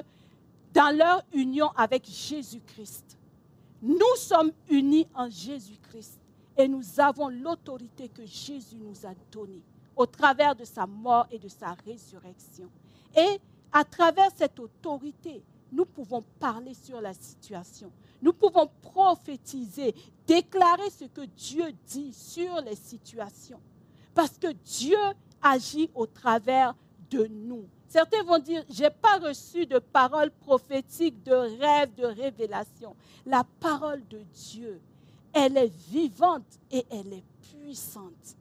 dans 0.72 0.96
leur 0.96 1.22
union 1.32 1.70
avec 1.76 2.06
Jésus-Christ. 2.06 3.18
Nous 3.82 4.16
sommes 4.16 4.52
unis 4.70 5.06
en 5.14 5.28
Jésus-Christ 5.28 6.18
et 6.56 6.68
nous 6.68 7.00
avons 7.00 7.28
l'autorité 7.28 8.08
que 8.08 8.24
Jésus 8.24 8.76
nous 8.76 9.06
a 9.06 9.12
donnée 9.30 9.62
au 9.98 10.06
travers 10.06 10.54
de 10.54 10.64
sa 10.64 10.86
mort 10.86 11.26
et 11.30 11.38
de 11.38 11.48
sa 11.48 11.74
résurrection. 11.84 12.70
Et 13.14 13.40
à 13.72 13.84
travers 13.84 14.30
cette 14.34 14.58
autorité, 14.58 15.42
nous 15.70 15.84
pouvons 15.84 16.24
parler 16.40 16.72
sur 16.72 17.00
la 17.00 17.12
situation. 17.12 17.92
Nous 18.22 18.32
pouvons 18.32 18.70
prophétiser, 18.80 19.94
déclarer 20.26 20.88
ce 20.90 21.04
que 21.04 21.26
Dieu 21.36 21.66
dit 21.86 22.12
sur 22.14 22.60
les 22.62 22.76
situations. 22.76 23.60
Parce 24.14 24.38
que 24.38 24.52
Dieu 24.64 24.96
agit 25.42 25.90
au 25.94 26.06
travers 26.06 26.74
de 27.10 27.26
nous. 27.26 27.68
Certains 27.88 28.22
vont 28.22 28.38
dire, 28.38 28.64
je 28.70 28.84
n'ai 28.84 28.90
pas 28.90 29.18
reçu 29.18 29.66
de 29.66 29.78
paroles 29.78 30.30
prophétiques, 30.30 31.22
de 31.22 31.32
rêves, 31.32 31.94
de 31.96 32.06
révélations. 32.06 32.96
La 33.26 33.44
parole 33.60 34.06
de 34.08 34.22
Dieu 34.32 34.80
elle 35.32 35.56
est 35.56 35.72
vivante 35.90 36.58
et 36.70 36.84
elle 36.90 37.12
est 37.12 37.24
puissante. 37.40 38.36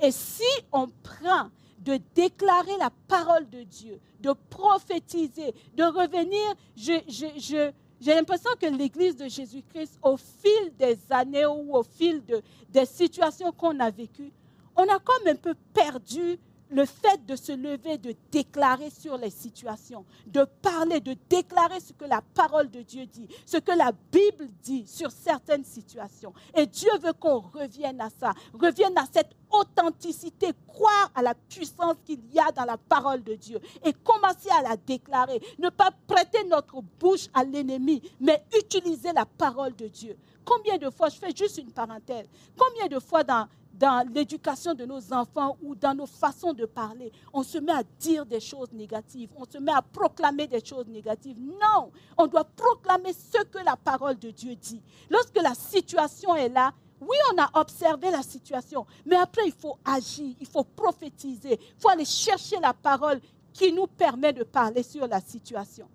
Et 0.00 0.10
si 0.10 0.44
on 0.72 0.88
prend 1.02 1.50
de 1.80 1.98
déclarer 2.14 2.76
la 2.78 2.90
parole 3.08 3.48
de 3.48 3.62
Dieu, 3.62 4.00
de 4.20 4.32
prophétiser, 4.50 5.54
de 5.74 5.84
revenir, 5.84 6.54
j'ai 6.76 8.14
l'impression 8.14 8.50
que 8.60 8.66
l'Église 8.66 9.16
de 9.16 9.28
Jésus-Christ, 9.28 9.98
au 10.02 10.16
fil 10.16 10.72
des 10.78 10.98
années 11.10 11.46
ou 11.46 11.76
au 11.76 11.82
fil 11.82 12.24
de, 12.24 12.42
des 12.70 12.86
situations 12.86 13.52
qu'on 13.52 13.78
a 13.80 13.90
vécues, 13.90 14.32
on 14.76 14.82
a 14.82 14.98
comme 14.98 15.26
un 15.26 15.36
peu 15.36 15.54
perdu 15.72 16.38
le 16.70 16.84
fait 16.84 17.24
de 17.26 17.36
se 17.36 17.52
lever, 17.52 17.98
de 17.98 18.14
déclarer 18.30 18.90
sur 18.90 19.16
les 19.16 19.30
situations, 19.30 20.04
de 20.26 20.44
parler, 20.62 21.00
de 21.00 21.16
déclarer 21.28 21.80
ce 21.80 21.92
que 21.92 22.04
la 22.04 22.20
parole 22.34 22.70
de 22.70 22.82
Dieu 22.82 23.06
dit, 23.06 23.26
ce 23.46 23.56
que 23.56 23.72
la 23.72 23.92
Bible 24.12 24.48
dit 24.62 24.86
sur 24.86 25.10
certaines 25.10 25.64
situations. 25.64 26.32
Et 26.54 26.66
Dieu 26.66 26.90
veut 27.02 27.12
qu'on 27.12 27.40
revienne 27.40 28.00
à 28.00 28.10
ça, 28.10 28.32
revienne 28.54 28.96
à 28.96 29.04
cette 29.12 29.34
authenticité, 29.50 30.48
croire 30.66 31.10
à 31.14 31.22
la 31.22 31.34
puissance 31.34 31.96
qu'il 32.04 32.20
y 32.32 32.38
a 32.38 32.52
dans 32.52 32.64
la 32.64 32.76
parole 32.76 33.22
de 33.22 33.34
Dieu 33.34 33.60
et 33.84 33.92
commencer 33.92 34.50
à 34.50 34.62
la 34.62 34.76
déclarer. 34.76 35.40
Ne 35.58 35.70
pas 35.70 35.90
prêter 36.06 36.44
notre 36.44 36.80
bouche 37.00 37.28
à 37.32 37.44
l'ennemi, 37.44 38.02
mais 38.20 38.44
utiliser 38.56 39.12
la 39.12 39.24
parole 39.24 39.74
de 39.74 39.88
Dieu. 39.88 40.16
Combien 40.44 40.78
de 40.78 40.88
fois, 40.88 41.10
je 41.10 41.16
fais 41.16 41.34
juste 41.36 41.58
une 41.58 41.70
parenthèse, 41.70 42.26
combien 42.56 42.86
de 42.86 42.98
fois 42.98 43.22
dans, 43.22 43.46
dans 43.78 44.06
l'éducation 44.12 44.74
de 44.74 44.84
nos 44.84 45.12
enfants 45.12 45.56
ou 45.62 45.74
dans 45.74 45.94
nos 45.94 46.06
façons 46.06 46.52
de 46.52 46.66
parler, 46.66 47.12
on 47.32 47.42
se 47.42 47.58
met 47.58 47.72
à 47.72 47.82
dire 48.00 48.26
des 48.26 48.40
choses 48.40 48.72
négatives, 48.72 49.30
on 49.36 49.44
se 49.44 49.58
met 49.58 49.72
à 49.72 49.82
proclamer 49.82 50.46
des 50.46 50.64
choses 50.64 50.88
négatives. 50.88 51.38
Non, 51.38 51.90
on 52.16 52.26
doit 52.26 52.44
proclamer 52.44 53.12
ce 53.12 53.42
que 53.44 53.58
la 53.58 53.76
parole 53.76 54.18
de 54.18 54.30
Dieu 54.30 54.56
dit. 54.56 54.82
Lorsque 55.08 55.40
la 55.40 55.54
situation 55.54 56.34
est 56.34 56.48
là, 56.48 56.72
oui, 57.00 57.16
on 57.32 57.40
a 57.40 57.48
observé 57.60 58.10
la 58.10 58.22
situation, 58.22 58.84
mais 59.06 59.14
après, 59.14 59.46
il 59.46 59.52
faut 59.52 59.78
agir, 59.84 60.34
il 60.40 60.46
faut 60.46 60.64
prophétiser, 60.64 61.52
il 61.60 61.80
faut 61.80 61.90
aller 61.90 62.04
chercher 62.04 62.56
la 62.60 62.74
parole 62.74 63.20
qui 63.52 63.72
nous 63.72 63.86
permet 63.86 64.32
de 64.32 64.42
parler 64.42 64.82
sur 64.82 65.06
la 65.06 65.20
situation. 65.20 65.88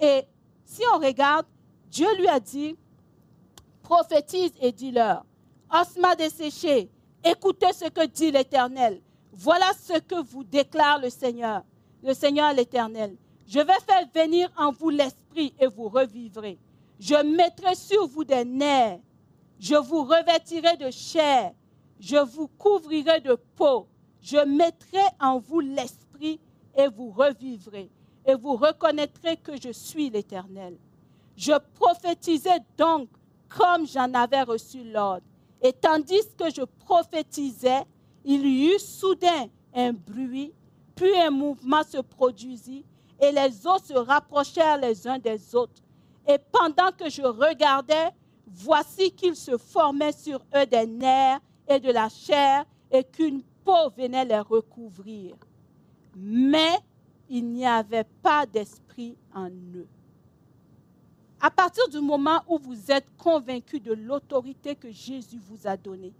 Et 0.00 0.22
si 0.64 0.82
on 0.94 0.98
regarde, 0.98 1.46
Dieu 1.90 2.06
lui 2.16 2.28
a 2.28 2.38
dit, 2.38 2.76
prophétise 3.82 4.52
et 4.60 4.70
dis-leur, 4.70 5.24
osma 5.72 6.14
desséché, 6.14 6.88
Écoutez 7.30 7.74
ce 7.74 7.84
que 7.90 8.06
dit 8.06 8.30
l'Éternel. 8.30 9.02
Voilà 9.32 9.70
ce 9.78 9.98
que 9.98 10.22
vous 10.22 10.44
déclare 10.44 10.98
le 10.98 11.10
Seigneur, 11.10 11.62
le 12.02 12.14
Seigneur 12.14 12.54
l'Éternel. 12.54 13.16
Je 13.46 13.60
vais 13.60 13.78
faire 13.86 14.06
venir 14.14 14.50
en 14.56 14.72
vous 14.72 14.88
l'esprit 14.88 15.54
et 15.60 15.66
vous 15.66 15.90
revivrez. 15.90 16.58
Je 16.98 17.14
mettrai 17.36 17.74
sur 17.74 18.06
vous 18.06 18.24
des 18.24 18.46
nerfs. 18.46 18.98
Je 19.58 19.74
vous 19.74 20.04
revêtirai 20.04 20.78
de 20.78 20.90
chair. 20.90 21.52
Je 22.00 22.16
vous 22.16 22.48
couvrirai 22.48 23.20
de 23.20 23.36
peau. 23.56 23.88
Je 24.22 24.38
mettrai 24.38 25.04
en 25.20 25.38
vous 25.38 25.60
l'esprit 25.60 26.40
et 26.74 26.88
vous 26.88 27.10
revivrez. 27.10 27.90
Et 28.24 28.36
vous 28.36 28.56
reconnaîtrez 28.56 29.36
que 29.36 29.60
je 29.60 29.70
suis 29.70 30.08
l'Éternel. 30.08 30.78
Je 31.36 31.52
prophétisais 31.74 32.60
donc 32.78 33.10
comme 33.50 33.86
j'en 33.86 34.12
avais 34.14 34.42
reçu 34.42 34.82
l'ordre. 34.82 35.26
Et 35.62 35.72
tandis 35.72 36.20
que 36.36 36.50
je 36.54 36.62
prophétisais, 36.62 37.82
il 38.24 38.46
y 38.46 38.74
eut 38.74 38.78
soudain 38.78 39.48
un 39.74 39.92
bruit, 39.92 40.52
puis 40.94 41.16
un 41.18 41.30
mouvement 41.30 41.82
se 41.82 41.98
produisit, 41.98 42.84
et 43.20 43.32
les 43.32 43.66
eaux 43.66 43.78
se 43.78 43.94
rapprochèrent 43.94 44.78
les 44.78 45.06
uns 45.06 45.18
des 45.18 45.54
autres. 45.54 45.82
Et 46.26 46.38
pendant 46.52 46.90
que 46.92 47.08
je 47.08 47.22
regardais, 47.22 48.10
voici 48.46 49.10
qu'il 49.12 49.34
se 49.34 49.56
formait 49.56 50.12
sur 50.12 50.40
eux 50.54 50.66
des 50.66 50.86
nerfs 50.86 51.40
et 51.68 51.80
de 51.80 51.90
la 51.90 52.08
chair, 52.08 52.64
et 52.90 53.04
qu'une 53.04 53.42
peau 53.64 53.90
venait 53.96 54.24
les 54.24 54.40
recouvrir. 54.40 55.36
Mais 56.16 56.78
il 57.28 57.46
n'y 57.50 57.66
avait 57.66 58.06
pas 58.22 58.46
d'esprit 58.46 59.16
en 59.34 59.48
eux. 59.48 59.88
À 61.40 61.50
partir 61.50 61.88
du 61.88 62.00
moment 62.00 62.42
où 62.48 62.58
vous 62.58 62.90
êtes 62.90 63.06
convaincu 63.16 63.78
de 63.78 63.92
l'autorité 63.92 64.74
que 64.74 64.90
Jésus 64.90 65.38
vous 65.48 65.66
a 65.66 65.76
donnée, 65.76 66.12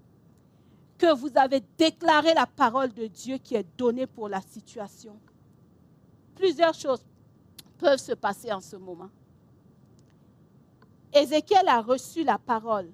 que 0.97 1.13
vous 1.15 1.31
avez 1.35 1.63
déclaré 1.77 2.35
la 2.35 2.47
parole 2.47 2.93
de 2.93 3.07
Dieu 3.07 3.39
qui 3.39 3.57
est 3.57 3.67
donnée 3.77 4.07
pour 4.07 4.29
la 4.29 4.41
situation, 4.41 5.19
plusieurs 6.37 6.75
choses 6.75 7.03
peuvent 7.79 7.99
se 7.99 8.13
passer 8.13 8.53
en 8.53 8.61
ce 8.61 8.77
moment. 8.77 9.11
Ézéchiel 11.13 11.67
a 11.67 11.81
reçu 11.81 12.23
la 12.23 12.39
parole 12.39 12.91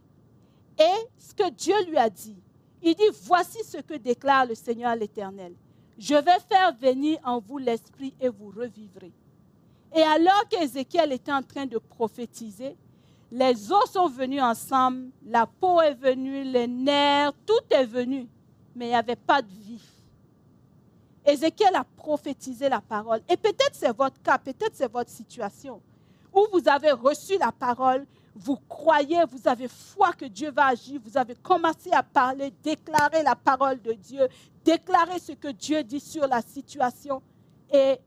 et 0.78 1.08
ce 1.18 1.34
que 1.34 1.50
Dieu 1.50 1.74
lui 1.88 1.98
a 1.98 2.08
dit, 2.08 2.36
il 2.82 2.94
dit, 2.94 3.02
voici 3.22 3.62
ce 3.64 3.78
que 3.78 3.94
déclare 3.94 4.46
le 4.46 4.54
Seigneur 4.54 4.94
l'Éternel. 4.94 5.54
Je 5.98 6.14
vais 6.14 6.40
faire 6.48 6.74
venir 6.76 7.18
en 7.24 7.38
vous 7.38 7.58
l'Esprit 7.58 8.14
et 8.20 8.28
vous 8.28 8.50
revivrez. 8.50 9.12
Et 9.92 10.02
alors 10.02 10.48
qu'Ézéchiel 10.48 11.12
était 11.12 11.32
en 11.32 11.42
train 11.42 11.66
de 11.66 11.78
prophétiser, 11.78 12.76
les 13.30 13.72
os 13.72 13.90
sont 13.90 14.08
venus 14.08 14.42
ensemble, 14.42 15.10
la 15.26 15.46
peau 15.46 15.80
est 15.80 15.94
venue, 15.94 16.44
les 16.44 16.68
nerfs, 16.68 17.32
tout 17.44 17.64
est 17.70 17.86
venu, 17.86 18.28
mais 18.76 18.86
il 18.86 18.90
n'y 18.90 18.94
avait 18.94 19.16
pas 19.16 19.42
de 19.42 19.48
vie. 19.48 19.82
Ézéchiel 21.26 21.74
a 21.74 21.84
prophétisé 21.96 22.68
la 22.68 22.80
parole. 22.80 23.20
Et 23.28 23.36
peut-être 23.36 23.72
c'est 23.72 23.96
votre 23.96 24.20
cas, 24.22 24.38
peut-être 24.38 24.74
c'est 24.74 24.90
votre 24.90 25.10
situation, 25.10 25.80
où 26.32 26.46
vous 26.52 26.68
avez 26.68 26.92
reçu 26.92 27.38
la 27.38 27.50
parole, 27.50 28.06
vous 28.34 28.56
croyez, 28.68 29.24
vous 29.30 29.46
avez 29.46 29.68
foi 29.68 30.12
que 30.12 30.24
Dieu 30.24 30.50
va 30.50 30.66
agir, 30.66 31.00
vous 31.04 31.16
avez 31.16 31.34
commencé 31.36 31.90
à 31.92 32.02
parler, 32.02 32.52
déclarer 32.62 33.22
la 33.22 33.36
parole 33.36 33.80
de 33.80 33.92
Dieu, 33.92 34.28
déclarer 34.64 35.18
ce 35.20 35.32
que 35.32 35.48
Dieu 35.48 35.82
dit 35.84 36.00
sur 36.00 36.26
la 36.26 36.42
situation. 36.42 37.22
Et 37.72 37.98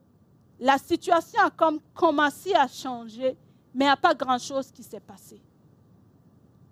la 0.60 0.78
situation 0.78 1.40
a 1.42 1.50
comme 1.50 1.80
commencé 1.94 2.54
à 2.56 2.68
changer, 2.68 3.38
mais 3.74 3.86
il 3.86 3.88
n'y 3.88 3.94
a 3.94 3.98
pas 3.98 4.14
grand-chose 4.14 4.72
qui 4.72 4.84
s'est 4.84 5.00
passé. 5.00 5.42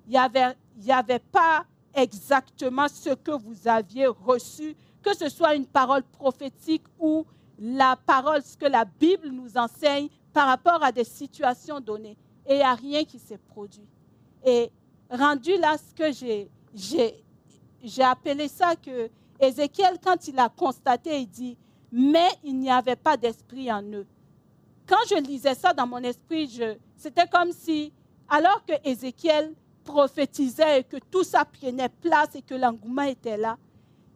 Il 0.07 0.11
n'y 0.11 0.17
avait, 0.17 0.55
avait 0.89 1.19
pas 1.19 1.65
exactement 1.93 2.87
ce 2.87 3.11
que 3.11 3.31
vous 3.31 3.67
aviez 3.67 4.07
reçu, 4.07 4.75
que 5.01 5.15
ce 5.15 5.29
soit 5.29 5.55
une 5.55 5.65
parole 5.65 6.03
prophétique 6.03 6.85
ou 6.99 7.25
la 7.57 7.95
parole, 7.95 8.43
ce 8.43 8.57
que 8.57 8.65
la 8.65 8.85
Bible 8.85 9.29
nous 9.29 9.55
enseigne 9.57 10.09
par 10.33 10.47
rapport 10.47 10.83
à 10.83 10.91
des 10.91 11.03
situations 11.03 11.79
données. 11.79 12.17
Et 12.45 12.55
il 12.55 12.57
n'y 12.57 12.63
a 12.63 12.75
rien 12.75 13.03
qui 13.05 13.17
s'est 13.19 13.37
produit. 13.37 13.87
Et 14.43 14.71
rendu 15.09 15.57
là, 15.57 15.77
ce 15.77 15.93
que 15.93 16.11
j'ai, 16.73 18.03
appelé 18.03 18.47
ça 18.47 18.75
que 18.75 19.09
Ézéchiel, 19.39 19.97
quand 20.03 20.27
il 20.27 20.37
a 20.39 20.49
constaté, 20.49 21.21
il 21.21 21.27
dit, 21.27 21.57
mais 21.97 22.27
il 22.43 22.59
n'y 22.59 22.69
avait 22.69 22.97
pas 22.97 23.15
d'esprit 23.15 23.71
en 23.71 23.81
eux. 23.81 24.05
Quand 24.85 24.97
je 25.09 25.15
lisais 25.15 25.55
ça 25.55 25.71
dans 25.71 25.87
mon 25.87 25.99
esprit, 25.99 26.59
c'était 26.97 27.25
comme 27.25 27.53
si, 27.53 27.93
alors 28.27 28.65
que 28.65 28.73
Ézéchiel 28.83 29.53
prophétisait 29.85 30.81
et 30.81 30.83
que 30.83 30.97
tout 31.09 31.23
ça 31.23 31.45
prenait 31.45 31.87
place 31.87 32.35
et 32.35 32.41
que 32.41 32.53
l'engouement 32.53 33.03
était 33.03 33.37
là, 33.37 33.57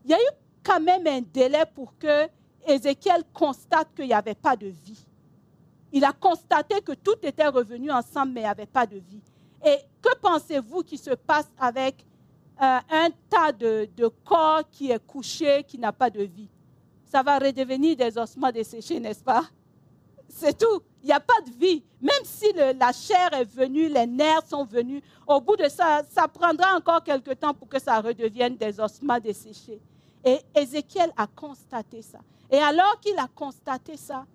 il 0.04 0.12
y 0.12 0.14
a 0.14 0.18
eu 0.18 0.32
quand 0.62 0.82
même 0.82 1.08
un 1.08 1.22
délai 1.22 1.64
pour 1.74 1.98
que 1.98 2.28
Ézéchiel 2.68 3.24
constate 3.34 3.88
qu'il 3.96 4.08
n'y 4.08 4.14
avait 4.14 4.36
pas 4.36 4.58
de 4.58 4.68
vie. 4.68 5.06
Il 5.94 6.04
a 6.04 6.12
constaté 6.12 6.82
que 6.82 6.92
tout 6.92 7.16
était 7.24 7.48
revenu 7.48 7.92
ensemble, 7.92 8.34
mais 8.34 8.42
il 8.42 8.44
n'y 8.44 8.50
avait 8.50 8.66
pas 8.66 8.86
de 8.86 8.98
vie. 8.98 9.22
Et 9.66 9.78
que 10.02 10.18
pensez-vous 10.18 10.84
qui 10.84 10.98
se 10.98 11.12
passe 11.12 11.50
avec 11.58 12.06
euh, 12.62 12.80
un 12.90 13.10
tas 13.30 13.54
de 13.54 14.08
corps 14.26 14.70
qui 14.70 14.92
est 14.92 15.06
couché, 15.08 15.64
qui 15.64 15.80
n'a 15.80 15.94
pas 15.94 16.10
de 16.10 16.24
vie? 16.24 16.50
Ça 17.10 17.24
va 17.24 17.40
redevenir 17.40 17.96
des 17.98 18.18
ossements 18.18 18.52
desséchés, 18.52 19.00
n'est-ce 19.00 19.24
pas? 19.24 19.44
C'est 20.30 20.58
tout. 20.58 20.84
Il 21.02 21.08
n'y 21.08 21.12
a 21.12 21.20
pas 21.20 21.42
de 21.46 21.50
vie. 21.52 21.84
Même 22.00 22.24
si 22.24 22.46
la 22.54 22.92
chair 22.92 23.34
est 23.34 23.46
venue, 23.46 23.90
les 23.90 24.06
nerfs 24.06 24.46
sont 24.48 24.64
venus, 24.64 25.02
au 25.26 25.42
bout 25.42 25.56
de 25.56 25.68
ça, 25.68 26.04
ça 26.10 26.28
prendra 26.28 26.76
encore 26.76 27.04
quelque 27.04 27.32
temps 27.32 27.54
pour 27.54 27.68
que 27.68 27.80
ça 27.80 28.00
redevienne 28.00 28.56
des 28.56 28.80
ossements 28.80 29.20
desséchés. 29.20 29.82
Et 30.24 30.40
Ézéchiel 30.56 31.12
a 31.18 31.26
constaté 31.26 32.02
ça. 32.04 32.20
Et 32.52 32.58
alors 32.58 33.00
qu'il 33.00 33.18
a 33.18 33.28
constaté 33.34 33.98
ça, 33.98 34.26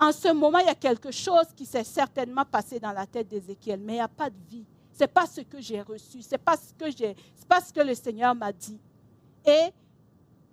en 0.00 0.12
ce 0.12 0.32
moment, 0.32 0.58
il 0.58 0.66
y 0.66 0.70
a 0.70 0.74
quelque 0.74 1.10
chose 1.10 1.46
qui 1.54 1.66
s'est 1.66 1.84
certainement 1.84 2.44
passé 2.44 2.80
dans 2.80 2.92
la 2.92 3.06
tête 3.06 3.28
d'Ézéchiel, 3.28 3.80
mais 3.80 3.94
il 3.94 3.96
n'y 3.96 4.02
a 4.02 4.08
pas 4.08 4.30
de 4.30 4.36
vie. 4.48 4.64
Ce 4.92 5.00
n'est 5.00 5.08
pas 5.08 5.26
ce 5.26 5.42
que 5.42 5.60
j'ai 5.60 5.82
reçu, 5.82 6.22
ce 6.22 6.32
n'est 6.32 6.38
pas, 6.38 6.56
ce 6.56 6.72
que 6.72 7.14
pas 7.48 7.60
ce 7.60 7.72
que 7.72 7.80
le 7.80 7.94
Seigneur 7.94 8.34
m'a 8.34 8.52
dit. 8.52 8.78
Et 9.44 9.72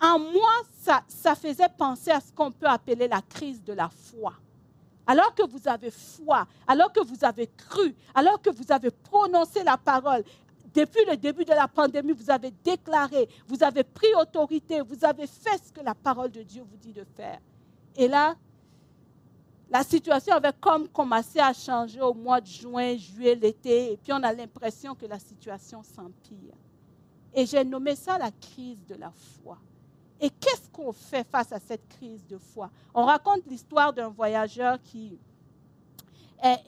en 0.01 0.17
moi, 0.17 0.49
ça, 1.07 1.35
faisait 1.35 1.69
penser 1.77 2.09
à 2.09 2.19
ce 2.19 2.31
qu'on 2.33 2.51
peut 2.51 2.65
appeler 2.65 3.07
la 3.07 3.21
crise 3.21 3.63
de 3.63 3.73
la 3.73 3.89
foi. 3.89 4.33
Alors 5.05 5.33
que 5.35 5.43
vous 5.43 5.67
avez 5.67 5.91
foi, 5.91 6.47
alors 6.67 6.91
que 6.91 7.03
vous 7.05 7.23
avez 7.23 7.47
cru, 7.47 7.93
alors 8.15 8.41
que 8.41 8.49
vous 8.49 8.71
avez 8.71 8.89
prononcé 8.89 9.63
la 9.63 9.77
parole, 9.77 10.23
depuis 10.73 11.05
le 11.05 11.17
début 11.17 11.45
de 11.45 11.51
la 11.51 11.67
pandémie, 11.67 12.13
vous 12.13 12.31
avez 12.31 12.51
déclaré, 12.63 13.27
vous 13.47 13.61
avez 13.63 13.83
pris 13.83 14.13
autorité, 14.15 14.81
vous 14.81 15.03
avez 15.03 15.27
fait 15.27 15.61
ce 15.63 15.71
que 15.71 15.81
la 15.81 15.93
parole 15.93 16.31
de 16.31 16.41
Dieu 16.41 16.63
vous 16.63 16.77
dit 16.77 16.93
de 16.93 17.03
faire. 17.03 17.39
Et 17.95 18.07
là, 18.07 18.35
la 19.69 19.83
situation 19.83 20.33
avait 20.33 20.53
comme 20.59 20.87
commencé 20.87 21.39
à 21.39 21.53
changer 21.53 22.01
au 22.01 22.13
mois 22.13 22.41
de 22.41 22.47
juin, 22.47 22.95
juillet, 22.95 23.35
l'été, 23.35 23.93
et 23.93 23.97
puis 23.97 24.13
on 24.13 24.23
a 24.23 24.33
l'impression 24.33 24.95
que 24.95 25.05
la 25.05 25.19
situation 25.19 25.83
s'empire. 25.83 26.55
Et 27.33 27.45
j'ai 27.45 27.63
nommé 27.63 27.95
ça 27.95 28.17
la 28.17 28.31
crise 28.31 28.85
de 28.85 28.95
la 28.95 29.11
foi. 29.11 29.57
Et 30.21 30.29
qu'est-ce 30.29 30.69
qu'on 30.71 30.93
fait 30.93 31.27
face 31.27 31.51
à 31.51 31.60
cette 31.60 31.88
crise 31.89 32.25
de 32.27 32.38
foi? 32.38 32.69
On 32.93 33.05
raconte 33.05 33.41
l'histoire 33.47 33.91
d'un 33.91 34.10
voyageur 34.10 34.77
qui 34.84 35.17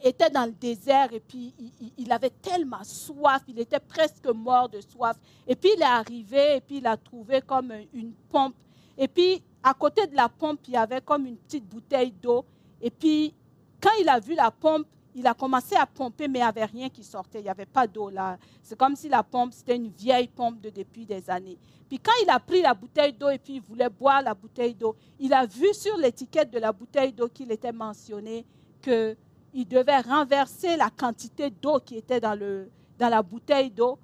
était 0.03 0.29
dans 0.31 0.45
le 0.45 0.51
désert 0.51 1.13
et 1.13 1.19
puis 1.19 1.53
il, 1.97 2.11
avait 2.11 2.31
tellement 2.31 2.83
soif, 2.83 3.41
il 3.47 3.59
était 3.59 3.79
presque 3.79 4.25
mort 4.27 4.69
de 4.69 4.81
soif. 4.81 5.17
Et 5.47 5.55
puis 5.55 5.69
il 5.75 5.81
est 5.81 5.85
arrivé 5.85 6.57
et 6.57 6.61
puis 6.61 6.77
il 6.77 6.87
a 6.87 6.97
trouvé 6.97 7.41
comme 7.41 7.71
une 7.93 8.13
pompe. 8.31 8.55
Et 8.97 9.07
puis 9.07 9.43
à 9.61 9.73
côté 9.75 10.07
de 10.07 10.15
la 10.15 10.29
pompe, 10.29 10.59
il 10.67 10.73
y 10.73 10.77
avait 10.77 11.01
comme 11.01 11.27
une 11.27 11.37
petite 11.37 11.65
bouteille 11.65 12.11
d'eau. 12.11 12.45
Et 12.81 12.89
puis 12.89 13.35
quand 13.79 13.93
il 13.99 14.09
a 14.09 14.19
vu 14.19 14.33
la 14.33 14.49
pompe, 14.49 14.87
il 15.15 15.27
a 15.27 15.33
commencé 15.33 15.75
à 15.75 15.85
pomper, 15.85 16.27
mais 16.27 16.39
il 16.39 16.41
n'y 16.41 16.47
avait 16.47 16.65
rien 16.65 16.89
qui 16.89 17.03
sortait. 17.03 17.39
Il 17.39 17.43
n'y 17.43 17.49
avait 17.49 17.65
pas 17.65 17.87
d'eau 17.87 18.09
là. 18.09 18.37
C'est 18.61 18.77
comme 18.77 18.95
si 18.95 19.09
la 19.09 19.23
pompe, 19.23 19.53
c'était 19.53 19.75
une 19.75 19.89
vieille 19.89 20.27
pompe 20.27 20.59
de 20.61 20.69
depuis 20.69 21.05
des 21.05 21.29
années. 21.29 21.57
Puis 21.87 21.99
quand 21.99 22.13
il 22.23 22.29
a 22.29 22.39
pris 22.39 22.61
la 22.61 22.73
bouteille 22.73 23.13
d'eau 23.13 23.29
et 23.29 23.37
puis 23.37 23.55
il 23.55 23.61
voulait 23.61 23.89
boire 23.89 24.21
la 24.21 24.33
bouteille 24.33 24.73
d'eau, 24.73 24.95
il 25.19 25.33
a 25.33 25.45
vu 25.45 25.73
sur 25.73 25.95
l'étiquette 25.97 26.51
de 26.51 26.59
la 26.59 26.71
bouteille 26.71 27.13
d'eau 27.13 27.27
qu'il 27.27 27.51
était 27.51 27.71
mentionné 27.71 28.45
que 28.81 29.15
il 29.53 29.67
devait 29.67 29.99
renverser 29.99 30.75
la 30.77 30.89
quantité 30.89 31.51
d'eau 31.51 31.79
qui 31.79 31.97
était 31.97 32.19
dans, 32.19 32.33
le, 32.33 32.71
dans 32.97 33.09
la 33.09 33.21
bouteille 33.21 33.69
d'eau 33.69 33.99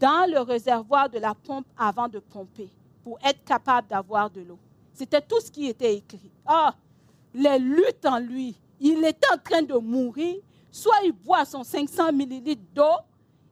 dans 0.00 0.30
le 0.30 0.40
réservoir 0.40 1.08
de 1.08 1.18
la 1.18 1.34
pompe 1.34 1.66
avant 1.76 2.08
de 2.08 2.18
pomper 2.18 2.68
pour 3.02 3.18
être 3.24 3.44
capable 3.44 3.88
d'avoir 3.88 4.30
de 4.30 4.40
l'eau. 4.40 4.58
C'était 4.92 5.20
tout 5.20 5.40
ce 5.40 5.50
qui 5.50 5.66
était 5.66 5.94
écrit. 5.94 6.30
Ah, 6.44 6.74
les 7.34 7.58
luttes 7.58 8.04
en 8.04 8.18
lui. 8.18 8.60
Il 8.80 9.04
était 9.04 9.32
en 9.32 9.38
train 9.38 9.62
de 9.62 9.74
mourir. 9.74 10.36
Soit 10.70 11.00
il 11.04 11.12
boit 11.12 11.44
son 11.44 11.64
500 11.64 12.12
millilitres 12.12 12.62
d'eau 12.74 12.98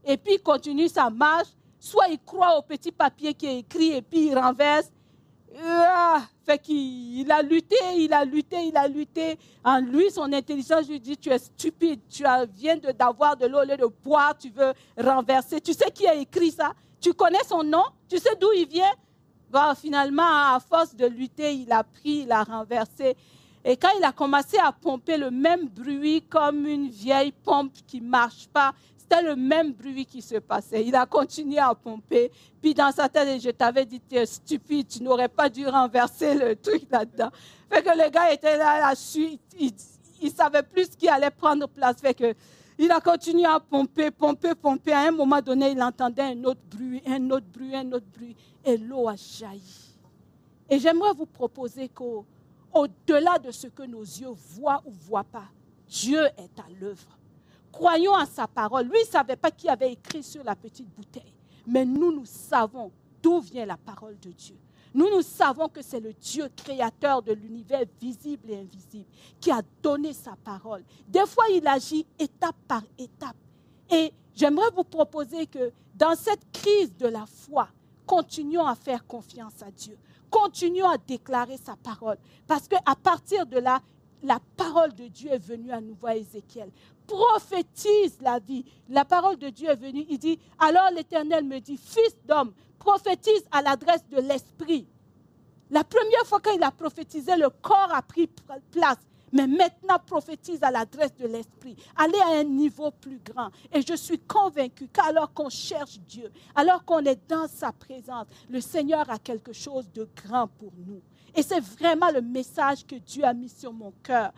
et 0.04 0.16
puis 0.16 0.34
il 0.34 0.42
continue 0.42 0.88
sa 0.88 1.10
marche, 1.10 1.48
soit 1.78 2.08
il 2.08 2.18
croit 2.18 2.58
au 2.58 2.62
petit 2.62 2.92
papier 2.92 3.34
qui 3.34 3.46
est 3.46 3.58
écrit 3.60 3.92
et 3.92 4.02
puis 4.02 4.28
il 4.28 4.38
renverse 4.38 4.90
ah, 5.64 6.22
fait 6.44 6.58
qu'il 6.58 7.30
a 7.32 7.42
lutté, 7.42 7.76
il 7.96 8.12
a 8.12 8.24
lutté, 8.24 8.66
il 8.66 8.76
a 8.76 8.86
lutté. 8.86 9.38
En 9.64 9.80
lui, 9.80 10.10
son 10.10 10.30
intelligence 10.32 10.88
lui 10.88 11.00
dit, 11.00 11.16
tu 11.16 11.30
es 11.30 11.38
stupide, 11.38 12.00
tu 12.08 12.24
viens 12.54 12.76
d'avoir 12.76 13.36
de 13.36 13.46
l'eau 13.46 13.60
au 13.60 13.64
lieu 13.64 13.76
de 13.76 13.86
boire, 13.86 14.36
tu 14.36 14.50
veux 14.50 14.72
renverser. 14.98 15.60
Tu 15.60 15.72
sais 15.72 15.90
qui 15.90 16.06
a 16.06 16.14
écrit 16.14 16.50
ça? 16.50 16.72
Tu 17.00 17.12
connais 17.14 17.42
son 17.48 17.62
nom? 17.62 17.84
Tu 18.08 18.18
sais 18.18 18.36
d'où 18.40 18.48
il 18.54 18.68
vient? 18.68 18.92
Bon, 19.50 19.74
Finalement, 19.74 20.54
à 20.54 20.58
force 20.60 20.94
de 20.94 21.06
lutter, 21.06 21.54
il 21.54 21.72
a 21.72 21.84
pris, 21.84 22.24
il 22.24 22.32
a 22.32 22.42
renversé. 22.42 23.16
Et 23.68 23.76
quand 23.76 23.88
il 23.98 24.04
a 24.04 24.12
commencé 24.12 24.58
à 24.58 24.70
pomper 24.70 25.16
le 25.16 25.32
même 25.32 25.66
bruit 25.66 26.22
comme 26.22 26.66
une 26.66 26.88
vieille 26.88 27.32
pompe 27.32 27.72
qui 27.84 28.00
ne 28.00 28.08
marche 28.08 28.46
pas, 28.46 28.72
c'était 28.96 29.22
le 29.22 29.34
même 29.34 29.72
bruit 29.72 30.06
qui 30.06 30.22
se 30.22 30.36
passait. 30.36 30.86
Il 30.86 30.94
a 30.94 31.04
continué 31.04 31.58
à 31.58 31.74
pomper. 31.74 32.30
Puis 32.62 32.74
dans 32.74 32.92
sa 32.92 33.08
tête, 33.08 33.42
je 33.42 33.50
t'avais 33.50 33.84
dit, 33.84 34.00
tu 34.08 34.14
es 34.14 34.24
stupide, 34.24 34.86
tu 34.86 35.02
n'aurais 35.02 35.28
pas 35.28 35.48
dû 35.48 35.66
renverser 35.66 36.34
le 36.34 36.54
truc 36.54 36.82
là-dedans. 36.88 37.30
Fait 37.68 37.82
que 37.82 37.88
le 37.88 38.08
gars 38.08 38.32
était 38.32 38.56
là, 38.56 38.78
là-dessus, 38.78 39.36
il 39.58 39.72
ne 40.22 40.30
savait 40.30 40.62
plus 40.62 40.84
ce 40.84 40.96
qui 40.96 41.08
allait 41.08 41.32
prendre 41.32 41.66
place. 41.66 41.96
Fait 42.00 42.14
que 42.14 42.34
il 42.78 42.92
a 42.92 43.00
continué 43.00 43.46
à 43.46 43.58
pomper, 43.58 44.12
pomper, 44.12 44.54
pomper. 44.54 44.92
À 44.92 45.08
un 45.08 45.10
moment 45.10 45.40
donné, 45.40 45.72
il 45.72 45.82
entendait 45.82 46.22
un 46.22 46.44
autre 46.44 46.60
bruit, 46.70 47.02
un 47.04 47.30
autre 47.30 47.46
bruit, 47.52 47.74
un 47.74 47.90
autre 47.90 48.06
bruit. 48.16 48.36
Et 48.64 48.76
l'eau 48.76 49.08
a 49.08 49.16
jailli. 49.16 49.96
Et 50.70 50.78
j'aimerais 50.78 51.14
vous 51.14 51.26
proposer 51.26 51.88
qu'au-delà 52.76 53.38
de 53.38 53.50
ce 53.50 53.66
que 53.68 53.82
nos 53.82 54.02
yeux 54.02 54.34
voient 54.54 54.82
ou 54.84 54.90
voient 54.90 55.24
pas, 55.24 55.48
Dieu 55.88 56.24
est 56.36 56.58
à 56.58 56.66
l'œuvre. 56.78 57.18
Croyons 57.72 58.14
à 58.14 58.26
sa 58.26 58.46
parole. 58.46 58.86
Lui, 58.86 59.00
ne 59.00 59.06
savait 59.06 59.36
pas 59.36 59.50
qui 59.50 59.68
avait 59.68 59.92
écrit 59.92 60.22
sur 60.22 60.44
la 60.44 60.54
petite 60.54 60.88
bouteille. 60.94 61.32
Mais 61.66 61.84
nous, 61.84 62.12
nous 62.12 62.26
savons 62.26 62.90
d'où 63.22 63.40
vient 63.40 63.66
la 63.66 63.76
parole 63.76 64.18
de 64.18 64.30
Dieu. 64.30 64.56
Nous, 64.94 65.08
nous 65.10 65.22
savons 65.22 65.68
que 65.68 65.82
c'est 65.82 66.00
le 66.00 66.12
Dieu 66.14 66.48
créateur 66.54 67.22
de 67.22 67.32
l'univers 67.32 67.84
visible 68.00 68.50
et 68.50 68.60
invisible 68.60 69.06
qui 69.40 69.50
a 69.50 69.60
donné 69.82 70.12
sa 70.12 70.36
parole. 70.36 70.84
Des 71.08 71.26
fois, 71.26 71.44
il 71.52 71.66
agit 71.66 72.06
étape 72.18 72.56
par 72.66 72.82
étape. 72.98 73.36
Et 73.90 74.12
j'aimerais 74.34 74.70
vous 74.74 74.84
proposer 74.84 75.46
que 75.46 75.72
dans 75.94 76.14
cette 76.14 76.50
crise 76.52 76.96
de 76.96 77.08
la 77.08 77.26
foi, 77.26 77.68
continuons 78.06 78.66
à 78.66 78.74
faire 78.74 79.06
confiance 79.06 79.62
à 79.62 79.70
Dieu. 79.70 79.98
Continuons 80.30 80.88
à 80.88 80.98
déclarer 80.98 81.56
sa 81.56 81.76
parole. 81.76 82.18
Parce 82.46 82.68
qu'à 82.68 82.94
partir 83.02 83.46
de 83.46 83.58
là, 83.58 83.80
la 84.22 84.38
parole 84.56 84.94
de 84.94 85.06
Dieu 85.08 85.30
est 85.30 85.38
venue 85.38 85.70
à 85.70 85.80
nouveau 85.80 86.06
à 86.06 86.16
Ézéchiel 86.16 86.70
prophétise 87.06 88.18
la 88.20 88.38
vie. 88.38 88.64
La 88.88 89.04
parole 89.04 89.36
de 89.36 89.48
Dieu 89.48 89.68
est 89.68 89.76
venue. 89.76 90.04
Il 90.08 90.18
dit, 90.18 90.38
alors 90.58 90.90
l'Éternel 90.94 91.44
me 91.44 91.58
dit, 91.60 91.76
fils 91.76 92.16
d'homme, 92.26 92.52
prophétise 92.78 93.44
à 93.50 93.62
l'adresse 93.62 94.06
de 94.10 94.20
l'Esprit. 94.20 94.86
La 95.70 95.84
première 95.84 96.24
fois 96.26 96.40
qu'il 96.40 96.62
a 96.62 96.70
prophétisé, 96.70 97.36
le 97.36 97.50
corps 97.50 97.92
a 97.92 98.02
pris 98.02 98.28
place. 98.70 98.98
Mais 99.32 99.46
maintenant, 99.46 99.98
prophétise 100.04 100.62
à 100.62 100.70
l'adresse 100.70 101.14
de 101.16 101.26
l'Esprit. 101.26 101.76
Allez 101.96 102.18
à 102.20 102.38
un 102.38 102.44
niveau 102.44 102.90
plus 102.90 103.18
grand. 103.18 103.50
Et 103.72 103.82
je 103.82 103.94
suis 103.94 104.18
convaincu 104.18 104.88
qu'alors 104.88 105.32
qu'on 105.32 105.48
cherche 105.48 105.98
Dieu, 106.00 106.30
alors 106.54 106.84
qu'on 106.84 107.04
est 107.04 107.28
dans 107.28 107.48
sa 107.48 107.72
présence, 107.72 108.26
le 108.48 108.60
Seigneur 108.60 109.08
a 109.10 109.18
quelque 109.18 109.52
chose 109.52 109.90
de 109.92 110.08
grand 110.24 110.46
pour 110.46 110.72
nous. 110.86 111.02
Et 111.34 111.42
c'est 111.42 111.60
vraiment 111.60 112.10
le 112.10 112.22
message 112.22 112.86
que 112.86 112.96
Dieu 112.96 113.24
a 113.24 113.34
mis 113.34 113.48
sur 113.48 113.72
mon 113.72 113.92
cœur. 114.02 114.32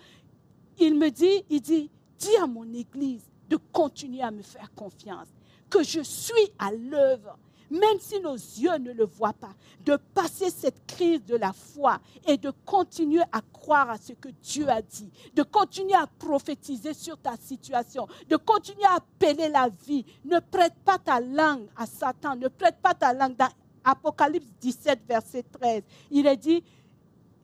Il 0.79 0.95
me 0.95 1.11
dit, 1.11 1.45
il 1.51 1.61
dit, 1.61 1.91
dis 2.19 2.37
à 2.37 2.47
mon 2.47 2.73
Église 2.73 3.25
de 3.49 3.57
continuer 3.73 4.23
à 4.23 4.31
me 4.31 4.43
faire 4.43 4.73
confiance, 4.75 5.29
que 5.71 5.83
je 5.83 6.01
suis 6.01 6.53
à 6.59 6.73
l'œuvre, 6.73 7.39
même 7.71 7.99
si 7.99 8.21
nos 8.21 8.35
yeux 8.35 8.77
ne 8.79 8.93
le 8.93 9.05
voient 9.05 9.33
pas, 9.33 9.55
de 9.85 9.97
passer 10.15 10.51
cette 10.51 10.87
crise 10.87 11.25
de 11.25 11.37
la 11.37 11.53
foi 11.53 11.99
et 12.27 12.37
de 12.37 12.53
continuer 12.65 13.23
à 13.33 13.41
croire 13.53 13.91
à 13.91 13.99
ce 13.99 14.13
que 14.13 14.29
Dieu 14.43 14.69
a 14.69 14.83
dit, 14.83 15.11
de 15.35 15.43
continuer 15.43 15.95
à 15.95 16.07
prophétiser 16.07 16.95
sur 16.95 17.19
ta 17.19 17.37
situation, 17.37 18.07
de 18.29 18.37
continuer 18.37 18.85
à 18.85 18.97
appeler 18.97 19.49
la 19.49 19.69
vie. 19.87 20.05
Ne 20.25 20.39
prête 20.39 20.75
pas 20.85 20.99
ta 20.99 21.21
langue 21.21 21.67
à 21.77 21.87
Satan, 21.87 22.37
ne 22.37 22.49
prête 22.49 22.77
pas 22.83 22.95
ta 22.95 23.13
langue 23.13 23.37
dans 23.37 23.49
Apocalypse 23.85 24.49
17, 24.61 25.01
verset 25.09 25.43
13. 25.43 25.83
Il 26.11 26.27
est 26.27 26.37
dit, 26.37 26.63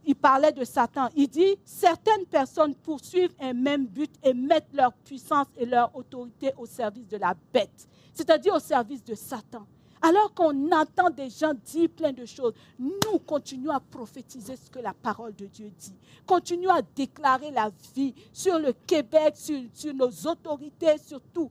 il 0.06 0.14
parlait 0.14 0.52
de 0.52 0.64
Satan. 0.64 1.08
Il 1.16 1.28
dit, 1.28 1.56
certaines 1.64 2.26
personnes 2.26 2.74
poursuivent 2.74 3.34
un 3.40 3.54
même 3.54 3.86
but 3.86 4.10
et 4.22 4.34
mettent 4.34 4.72
leur 4.74 4.92
puissance 4.92 5.46
et 5.56 5.64
leur 5.64 5.94
autorité 5.96 6.52
au 6.58 6.66
service 6.66 7.08
de 7.08 7.16
la 7.16 7.34
bête, 7.52 7.88
c'est-à-dire 8.12 8.54
au 8.54 8.60
service 8.60 9.02
de 9.02 9.14
Satan. 9.14 9.66
Alors 10.06 10.34
qu'on 10.34 10.70
entend 10.70 11.08
des 11.08 11.30
gens 11.30 11.54
dire 11.54 11.88
plein 11.88 12.12
de 12.12 12.26
choses, 12.26 12.52
nous 12.78 13.18
continuons 13.26 13.72
à 13.72 13.80
prophétiser 13.80 14.54
ce 14.54 14.68
que 14.68 14.78
la 14.78 14.92
parole 14.92 15.34
de 15.34 15.46
Dieu 15.46 15.72
dit. 15.78 15.94
Continuons 16.26 16.72
à 16.72 16.82
déclarer 16.82 17.50
la 17.50 17.70
vie 17.96 18.14
sur 18.30 18.58
le 18.58 18.74
Québec, 18.86 19.34
sur, 19.34 19.94
nos 19.94 20.10
autorités, 20.30 20.98
sur 20.98 21.22
tout. 21.32 21.50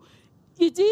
Il 0.60 0.72
dit 0.72 0.84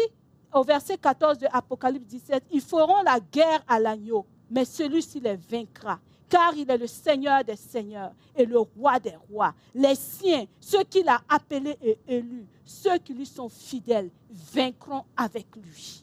au 0.52 0.64
verset 0.64 0.98
14 0.98 1.38
de 1.38 1.46
Apocalypse 1.52 2.08
17, 2.08 2.42
ils 2.50 2.60
feront 2.60 3.00
la 3.02 3.20
guerre 3.20 3.62
à 3.68 3.78
l'agneau, 3.78 4.26
mais 4.50 4.64
celui-ci 4.64 5.20
les 5.20 5.36
vaincra 5.36 6.00
car 6.28 6.56
il 6.56 6.68
est 6.68 6.78
le 6.78 6.86
Seigneur 6.86 7.44
des 7.44 7.56
Seigneurs 7.56 8.12
et 8.34 8.46
le 8.46 8.58
Roi 8.58 8.98
des 8.98 9.14
Rois. 9.30 9.54
Les 9.74 9.94
siens, 9.94 10.46
ceux 10.58 10.82
qu'il 10.82 11.06
a 11.06 11.20
appelés 11.28 11.76
et 11.82 11.98
élus, 12.08 12.46
ceux 12.64 12.96
qui 12.96 13.12
lui 13.12 13.26
sont 13.26 13.50
fidèles, 13.50 14.10
vaincront 14.30 15.04
avec 15.14 15.46
lui. 15.54 16.02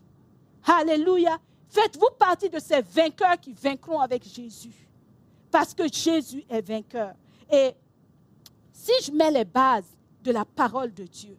Alléluia. 0.63 1.39
Faites-vous 1.69 2.09
partie 2.17 2.49
de 2.49 2.59
ces 2.59 2.81
vainqueurs 2.81 3.39
qui 3.39 3.53
vaincront 3.53 3.99
avec 3.99 4.23
Jésus. 4.23 4.73
Parce 5.51 5.73
que 5.73 5.83
Jésus 5.91 6.43
est 6.49 6.61
vainqueur. 6.61 7.13
Et 7.51 7.73
si 8.73 8.91
je 9.03 9.11
mets 9.11 9.31
les 9.31 9.45
bases 9.45 9.95
de 10.23 10.31
la 10.31 10.45
parole 10.45 10.93
de 10.93 11.03
Dieu, 11.03 11.37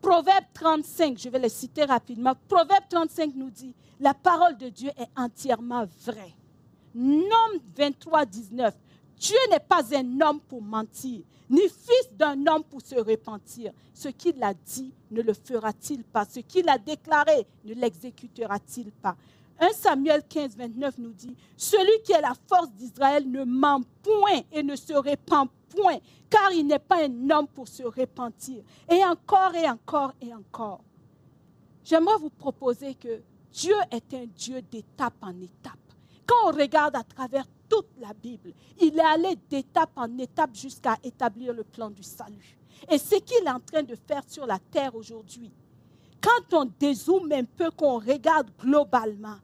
Proverbe 0.00 0.44
35, 0.54 1.18
je 1.18 1.28
vais 1.28 1.38
les 1.38 1.48
citer 1.48 1.84
rapidement. 1.84 2.34
Proverbe 2.48 2.84
35 2.88 3.32
nous 3.34 3.50
dit, 3.50 3.74
la 3.98 4.14
parole 4.14 4.56
de 4.56 4.68
Dieu 4.68 4.90
est 4.96 5.10
entièrement 5.16 5.84
vraie. 6.04 6.34
Nom 6.94 7.60
23, 7.76 8.24
19. 8.24 8.74
Dieu 9.18 9.36
n'est 9.50 9.60
pas 9.60 9.82
un 9.94 10.20
homme 10.22 10.40
pour 10.40 10.62
mentir, 10.62 11.20
ni 11.50 11.60
fils 11.60 12.08
d'un 12.12 12.46
homme 12.46 12.64
pour 12.64 12.80
se 12.80 12.94
repentir. 12.94 13.72
Ce 13.92 14.08
qu'il 14.08 14.42
a 14.42 14.54
dit, 14.54 14.94
ne 15.10 15.20
le 15.20 15.34
fera-t-il 15.34 16.02
pas? 16.04 16.24
Ce 16.24 16.40
qu'il 16.40 16.66
a 16.70 16.78
déclaré, 16.78 17.46
ne 17.64 17.74
l'exécutera-t-il 17.74 18.90
pas 18.92 19.16
1 19.60 19.72
Samuel 19.74 20.22
15, 20.26 20.56
29 20.56 20.98
nous 20.98 21.12
dit, 21.12 21.36
Celui 21.56 22.02
qui 22.02 22.12
est 22.12 22.20
la 22.20 22.32
force 22.48 22.72
d'Israël 22.72 23.30
ne 23.30 23.44
ment 23.44 23.82
point 24.02 24.40
et 24.52 24.62
ne 24.62 24.74
se 24.74 24.94
repent 24.94 25.50
point, 25.68 25.98
car 26.30 26.50
il 26.52 26.66
n'est 26.66 26.78
pas 26.78 27.04
un 27.04 27.30
homme 27.30 27.46
pour 27.48 27.68
se 27.68 27.82
repentir. 27.82 28.62
Et 28.90 29.04
encore 29.04 29.54
et 29.54 29.68
encore 29.68 30.14
et 30.20 30.32
encore. 30.32 30.82
J'aimerais 31.84 32.18
vous 32.18 32.30
proposer 32.30 32.94
que 32.94 33.20
Dieu 33.52 33.74
est 33.90 34.14
un 34.14 34.26
Dieu 34.26 34.62
d'étape 34.62 35.16
en 35.22 35.38
étape 35.40 35.78
quand 36.30 36.48
on 36.48 36.56
regarde 36.56 36.94
à 36.94 37.02
travers 37.02 37.44
toute 37.68 37.88
la 37.98 38.12
Bible. 38.12 38.52
Il 38.80 38.96
est 38.96 39.04
allé 39.04 39.36
d'étape 39.48 39.90
en 39.96 40.16
étape 40.18 40.54
jusqu'à 40.54 40.96
établir 41.02 41.52
le 41.52 41.64
plan 41.64 41.90
du 41.90 42.04
salut. 42.04 42.56
Et 42.88 42.98
ce 42.98 43.16
qu'il 43.16 43.44
est 43.44 43.50
en 43.50 43.60
train 43.60 43.82
de 43.82 43.96
faire 43.96 44.22
sur 44.28 44.46
la 44.46 44.58
terre 44.58 44.94
aujourd'hui, 44.94 45.50
quand 46.20 46.56
on 46.56 46.70
dézoome 46.78 47.32
un 47.32 47.44
peu, 47.44 47.70
qu'on 47.70 47.98
regarde 47.98 48.50
globalement, 48.60 49.36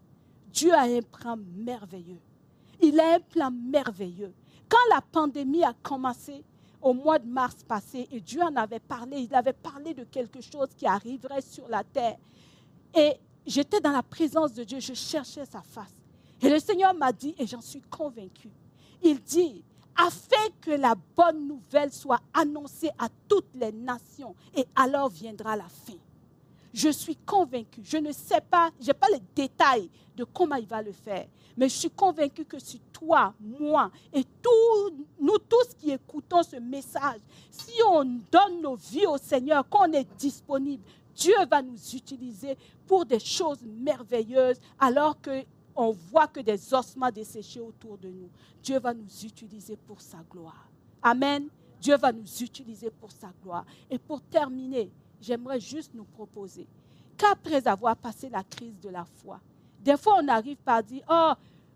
Dieu 0.56 0.72
a 0.72 0.84
un 0.84 1.02
plan 1.02 1.36
merveilleux. 1.54 2.20
Il 2.80 2.98
a 2.98 3.16
un 3.16 3.20
plan 3.20 3.50
merveilleux. 3.50 4.32
Quand 4.68 4.78
la 4.90 5.02
pandémie 5.02 5.62
a 5.62 5.74
commencé 5.82 6.42
au 6.80 6.94
mois 6.94 7.18
de 7.18 7.26
mars 7.26 7.56
passé, 7.62 8.08
et 8.10 8.20
Dieu 8.20 8.40
en 8.40 8.56
avait 8.56 8.80
parlé, 8.80 9.18
il 9.18 9.34
avait 9.34 9.52
parlé 9.52 9.92
de 9.92 10.04
quelque 10.04 10.40
chose 10.40 10.68
qui 10.74 10.86
arriverait 10.86 11.42
sur 11.42 11.68
la 11.68 11.84
terre. 11.84 12.16
Et 12.94 13.16
j'étais 13.46 13.80
dans 13.80 13.92
la 13.92 14.02
présence 14.02 14.54
de 14.54 14.64
Dieu, 14.64 14.80
je 14.80 14.94
cherchais 14.94 15.44
sa 15.44 15.60
face. 15.60 15.94
Et 16.40 16.48
le 16.48 16.58
Seigneur 16.58 16.94
m'a 16.94 17.12
dit, 17.12 17.34
et 17.38 17.46
j'en 17.46 17.60
suis 17.60 17.82
convaincu, 17.82 18.48
il 19.02 19.20
dit, 19.20 19.62
afin 19.94 20.48
que 20.62 20.70
la 20.70 20.94
bonne 21.14 21.46
nouvelle 21.46 21.92
soit 21.92 22.20
annoncée 22.32 22.90
à 22.98 23.08
toutes 23.28 23.54
les 23.54 23.72
nations, 23.72 24.34
et 24.54 24.64
alors 24.74 25.10
viendra 25.10 25.54
la 25.54 25.68
fin. 25.68 25.98
Je 26.76 26.90
suis 26.90 27.16
convaincu, 27.16 27.80
je 27.82 27.96
ne 27.96 28.12
sais 28.12 28.42
pas, 28.50 28.70
je 28.78 28.88
n'ai 28.88 28.92
pas 28.92 29.08
les 29.08 29.22
détails 29.34 29.88
de 30.14 30.24
comment 30.24 30.56
il 30.56 30.66
va 30.66 30.82
le 30.82 30.92
faire, 30.92 31.26
mais 31.56 31.70
je 31.70 31.74
suis 31.74 31.90
convaincu 31.90 32.44
que 32.44 32.58
si 32.58 32.82
toi, 32.92 33.32
moi 33.40 33.90
et 34.12 34.22
nous 35.18 35.38
tous 35.38 35.74
qui 35.78 35.92
écoutons 35.92 36.42
ce 36.42 36.56
message, 36.56 37.20
si 37.50 37.72
on 37.88 38.04
donne 38.30 38.60
nos 38.60 38.74
vies 38.74 39.06
au 39.06 39.16
Seigneur, 39.16 39.66
qu'on 39.70 39.90
est 39.90 40.06
disponible, 40.18 40.84
Dieu 41.14 41.34
va 41.50 41.62
nous 41.62 41.78
utiliser 41.94 42.58
pour 42.86 43.06
des 43.06 43.20
choses 43.20 43.62
merveilleuses 43.62 44.60
alors 44.78 45.16
qu'on 45.22 45.92
voit 45.92 46.26
que 46.26 46.40
des 46.40 46.74
ossements 46.74 47.10
desséchés 47.10 47.60
autour 47.60 47.96
de 47.96 48.08
nous. 48.08 48.28
Dieu 48.62 48.78
va 48.78 48.92
nous 48.92 49.24
utiliser 49.24 49.78
pour 49.78 50.02
sa 50.02 50.18
gloire. 50.30 50.68
Amen. 51.00 51.48
Dieu 51.80 51.96
va 51.96 52.12
nous 52.12 52.42
utiliser 52.42 52.90
pour 52.90 53.10
sa 53.12 53.32
gloire. 53.42 53.64
Et 53.88 53.98
pour 53.98 54.20
terminer, 54.20 54.90
j'aimerais 55.20 55.60
juste 55.60 55.92
nous 55.94 56.04
proposer 56.04 56.66
qu'après 57.16 57.66
avoir 57.66 57.96
passé 57.96 58.28
la 58.28 58.42
crise 58.42 58.78
de 58.80 58.88
la 58.88 59.04
foi, 59.04 59.40
des 59.80 59.96
fois 59.96 60.18
on 60.22 60.28
arrive 60.28 60.58
par 60.58 60.82
dire, 60.82 61.02
oh, 61.08 61.32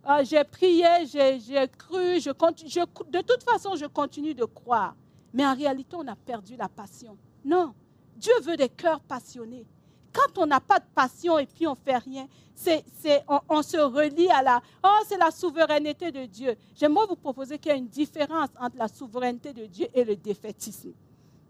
oh 0.08 0.18
j'ai 0.22 0.44
prié, 0.44 1.06
j'ai 1.06 1.68
cru, 1.68 2.20
je 2.20 2.30
de 2.30 3.20
toute 3.20 3.42
façon 3.42 3.76
je 3.76 3.86
continue 3.86 4.34
de 4.34 4.44
croire. 4.44 4.94
Mais 5.32 5.46
en 5.46 5.54
réalité, 5.54 5.96
on 5.96 6.06
a 6.08 6.16
perdu 6.16 6.56
la 6.56 6.68
passion. 6.68 7.16
Non, 7.44 7.72
Dieu 8.16 8.32
veut 8.42 8.56
des 8.56 8.68
cœurs 8.68 9.00
passionnés. 9.00 9.64
Quand 10.12 10.38
on 10.38 10.46
n'a 10.46 10.60
pas 10.60 10.80
de 10.80 10.86
passion 10.92 11.38
et 11.38 11.46
puis 11.46 11.68
on 11.68 11.76
fait 11.76 11.98
rien, 11.98 12.26
c'est, 12.54 12.84
on, 13.28 13.38
on, 13.48 13.62
se 13.62 13.76
relie 13.76 14.28
à 14.28 14.42
la, 14.42 14.60
oh, 14.84 14.98
c'est 15.06 15.16
la 15.16 15.30
souveraineté 15.30 16.10
de 16.10 16.26
Dieu. 16.26 16.56
J'aimerais 16.74 17.06
vous 17.06 17.16
proposer 17.16 17.58
qu'il 17.58 17.70
y 17.70 17.74
a 17.74 17.78
une 17.78 17.88
différence 17.88 18.48
entre 18.60 18.76
la 18.76 18.88
souveraineté 18.88 19.52
de 19.52 19.66
Dieu 19.66 19.86
et 19.94 20.04
le 20.04 20.16
défaitisme. 20.16 20.92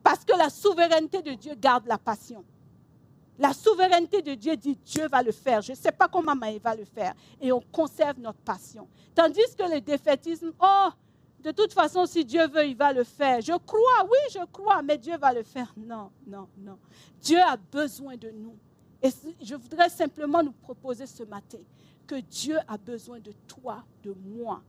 Parce 0.03 0.25
que 0.25 0.37
la 0.37 0.51
souveraineté 0.51 1.23
de 1.23 1.33
Dieu 1.33 1.55
garde 1.55 1.87
la 1.87 1.99
passion. 1.99 2.45
La 3.39 3.53
souveraineté 3.53 4.21
de 4.21 4.35
Dieu 4.35 4.57
dit 4.57 4.77
Dieu 4.85 5.09
va 5.09 5.23
le 5.23 5.33
faire. 5.33 5.63
Je 5.63 5.73
ne 5.73 5.77
sais 5.77 5.93
pas 5.93 6.09
comment 6.09 6.35
il 6.45 6.61
va 6.61 6.75
le 6.75 6.85
faire. 6.85 7.15
Et 7.41 7.51
on 7.53 7.61
conserve 7.61 8.19
notre 8.19 8.41
passion. 8.41 8.87
Tandis 9.15 9.55
que 9.57 9.75
le 9.75 9.81
défaitisme, 9.81 10.53
oh, 10.61 10.89
de 11.43 11.51
toute 11.51 11.73
façon, 11.73 12.05
si 12.05 12.25
Dieu 12.25 12.47
veut, 12.49 12.67
il 12.67 12.77
va 12.77 12.93
le 12.93 13.05
faire. 13.05 13.41
Je 13.41 13.53
crois, 13.53 14.05
oui, 14.05 14.19
je 14.31 14.45
crois, 14.53 14.83
mais 14.83 14.99
Dieu 14.99 15.17
va 15.17 15.33
le 15.33 15.43
faire. 15.43 15.73
Non, 15.77 16.11
non, 16.27 16.49
non. 16.59 16.79
Dieu 17.21 17.41
a 17.41 17.57
besoin 17.57 18.17
de 18.17 18.31
nous. 18.31 18.57
Et 19.03 19.09
je 19.41 19.55
voudrais 19.55 19.89
simplement 19.89 20.43
nous 20.43 20.53
proposer 20.53 21.07
ce 21.07 21.23
matin 21.23 21.61
que 22.07 22.17
Dieu 22.17 22.59
a 22.69 22.77
besoin 22.77 23.21
de 23.21 23.33
toi, 23.47 23.85
de 24.03 24.15
moi, 24.23 24.63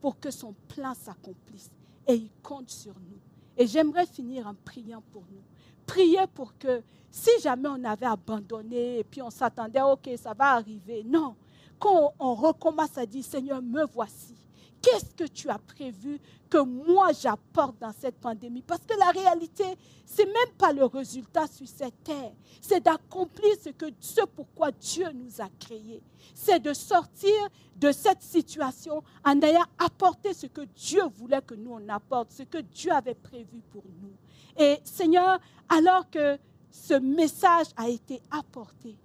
pour 0.00 0.20
que 0.20 0.30
son 0.30 0.52
plan 0.68 0.92
s'accomplisse. 0.94 1.70
Et 2.06 2.14
il 2.14 2.30
compte 2.42 2.68
sur 2.68 2.94
nous. 2.94 3.20
Et 3.58 3.66
j'aimerais 3.66 4.06
finir 4.06 4.46
en 4.46 4.54
priant 4.64 5.02
pour 5.12 5.22
nous. 5.22 5.42
Prier 5.84 6.26
pour 6.32 6.56
que 6.56 6.80
si 7.10 7.30
jamais 7.42 7.68
on 7.68 7.82
avait 7.82 8.06
abandonné 8.06 9.00
et 9.00 9.04
puis 9.04 9.20
on 9.20 9.30
s'attendait, 9.30 9.82
ok, 9.82 10.08
ça 10.16 10.32
va 10.32 10.52
arriver. 10.52 11.02
Non, 11.04 11.34
quand 11.78 12.14
on 12.20 12.34
recommence 12.34 12.96
à 12.96 13.04
dire, 13.04 13.24
Seigneur, 13.24 13.60
me 13.60 13.84
voici. 13.84 14.37
Qu'est-ce 14.80 15.12
que 15.14 15.24
tu 15.24 15.48
as 15.48 15.58
prévu 15.58 16.20
que 16.48 16.58
moi 16.58 17.10
j'apporte 17.12 17.78
dans 17.80 17.92
cette 17.92 18.20
pandémie? 18.20 18.62
Parce 18.62 18.82
que 18.82 18.96
la 18.98 19.10
réalité, 19.10 19.64
c'est 20.06 20.26
même 20.26 20.54
pas 20.56 20.72
le 20.72 20.84
résultat 20.84 21.46
sur 21.48 21.66
cette 21.66 22.04
terre. 22.04 22.32
C'est 22.60 22.82
d'accomplir 22.82 23.54
ce, 23.60 23.70
que, 23.70 23.86
ce 23.98 24.20
pourquoi 24.24 24.70
Dieu 24.70 25.06
nous 25.12 25.40
a 25.40 25.48
créés. 25.58 26.02
C'est 26.34 26.60
de 26.60 26.72
sortir 26.72 27.34
de 27.76 27.90
cette 27.90 28.22
situation 28.22 29.02
en 29.24 29.40
ayant 29.42 29.66
apporté 29.78 30.32
ce 30.32 30.46
que 30.46 30.62
Dieu 30.62 31.02
voulait 31.16 31.42
que 31.42 31.54
nous 31.54 31.72
on 31.72 31.88
apporte, 31.88 32.32
ce 32.32 32.44
que 32.44 32.58
Dieu 32.58 32.92
avait 32.92 33.14
prévu 33.14 33.60
pour 33.70 33.84
nous. 34.00 34.14
Et 34.56 34.78
Seigneur, 34.84 35.40
alors 35.68 36.08
que 36.08 36.38
ce 36.70 36.94
message 36.94 37.66
a 37.76 37.88
été 37.88 38.20
apporté, 38.30 38.96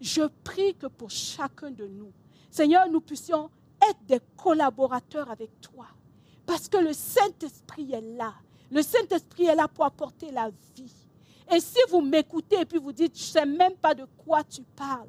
je 0.00 0.22
prie 0.42 0.74
que 0.74 0.86
pour 0.86 1.10
chacun 1.10 1.70
de 1.70 1.86
nous, 1.86 2.12
Seigneur, 2.50 2.88
nous 2.88 3.00
puissions 3.00 3.50
être 3.90 4.04
des 4.06 4.20
collaborateurs 4.36 5.30
avec 5.30 5.60
toi. 5.60 5.86
Parce 6.46 6.68
que 6.68 6.78
le 6.78 6.92
Saint-Esprit 6.92 7.92
est 7.92 8.16
là. 8.16 8.34
Le 8.70 8.82
Saint-Esprit 8.82 9.46
est 9.46 9.54
là 9.54 9.68
pour 9.68 9.84
apporter 9.84 10.30
la 10.30 10.50
vie. 10.76 10.92
Et 11.54 11.60
si 11.60 11.78
vous 11.90 12.00
m'écoutez 12.00 12.60
et 12.60 12.64
puis 12.64 12.78
vous 12.78 12.92
dites, 12.92 13.16
je 13.16 13.22
ne 13.22 13.26
sais 13.26 13.46
même 13.46 13.76
pas 13.76 13.94
de 13.94 14.06
quoi 14.24 14.42
tu 14.44 14.62
parles. 14.62 15.08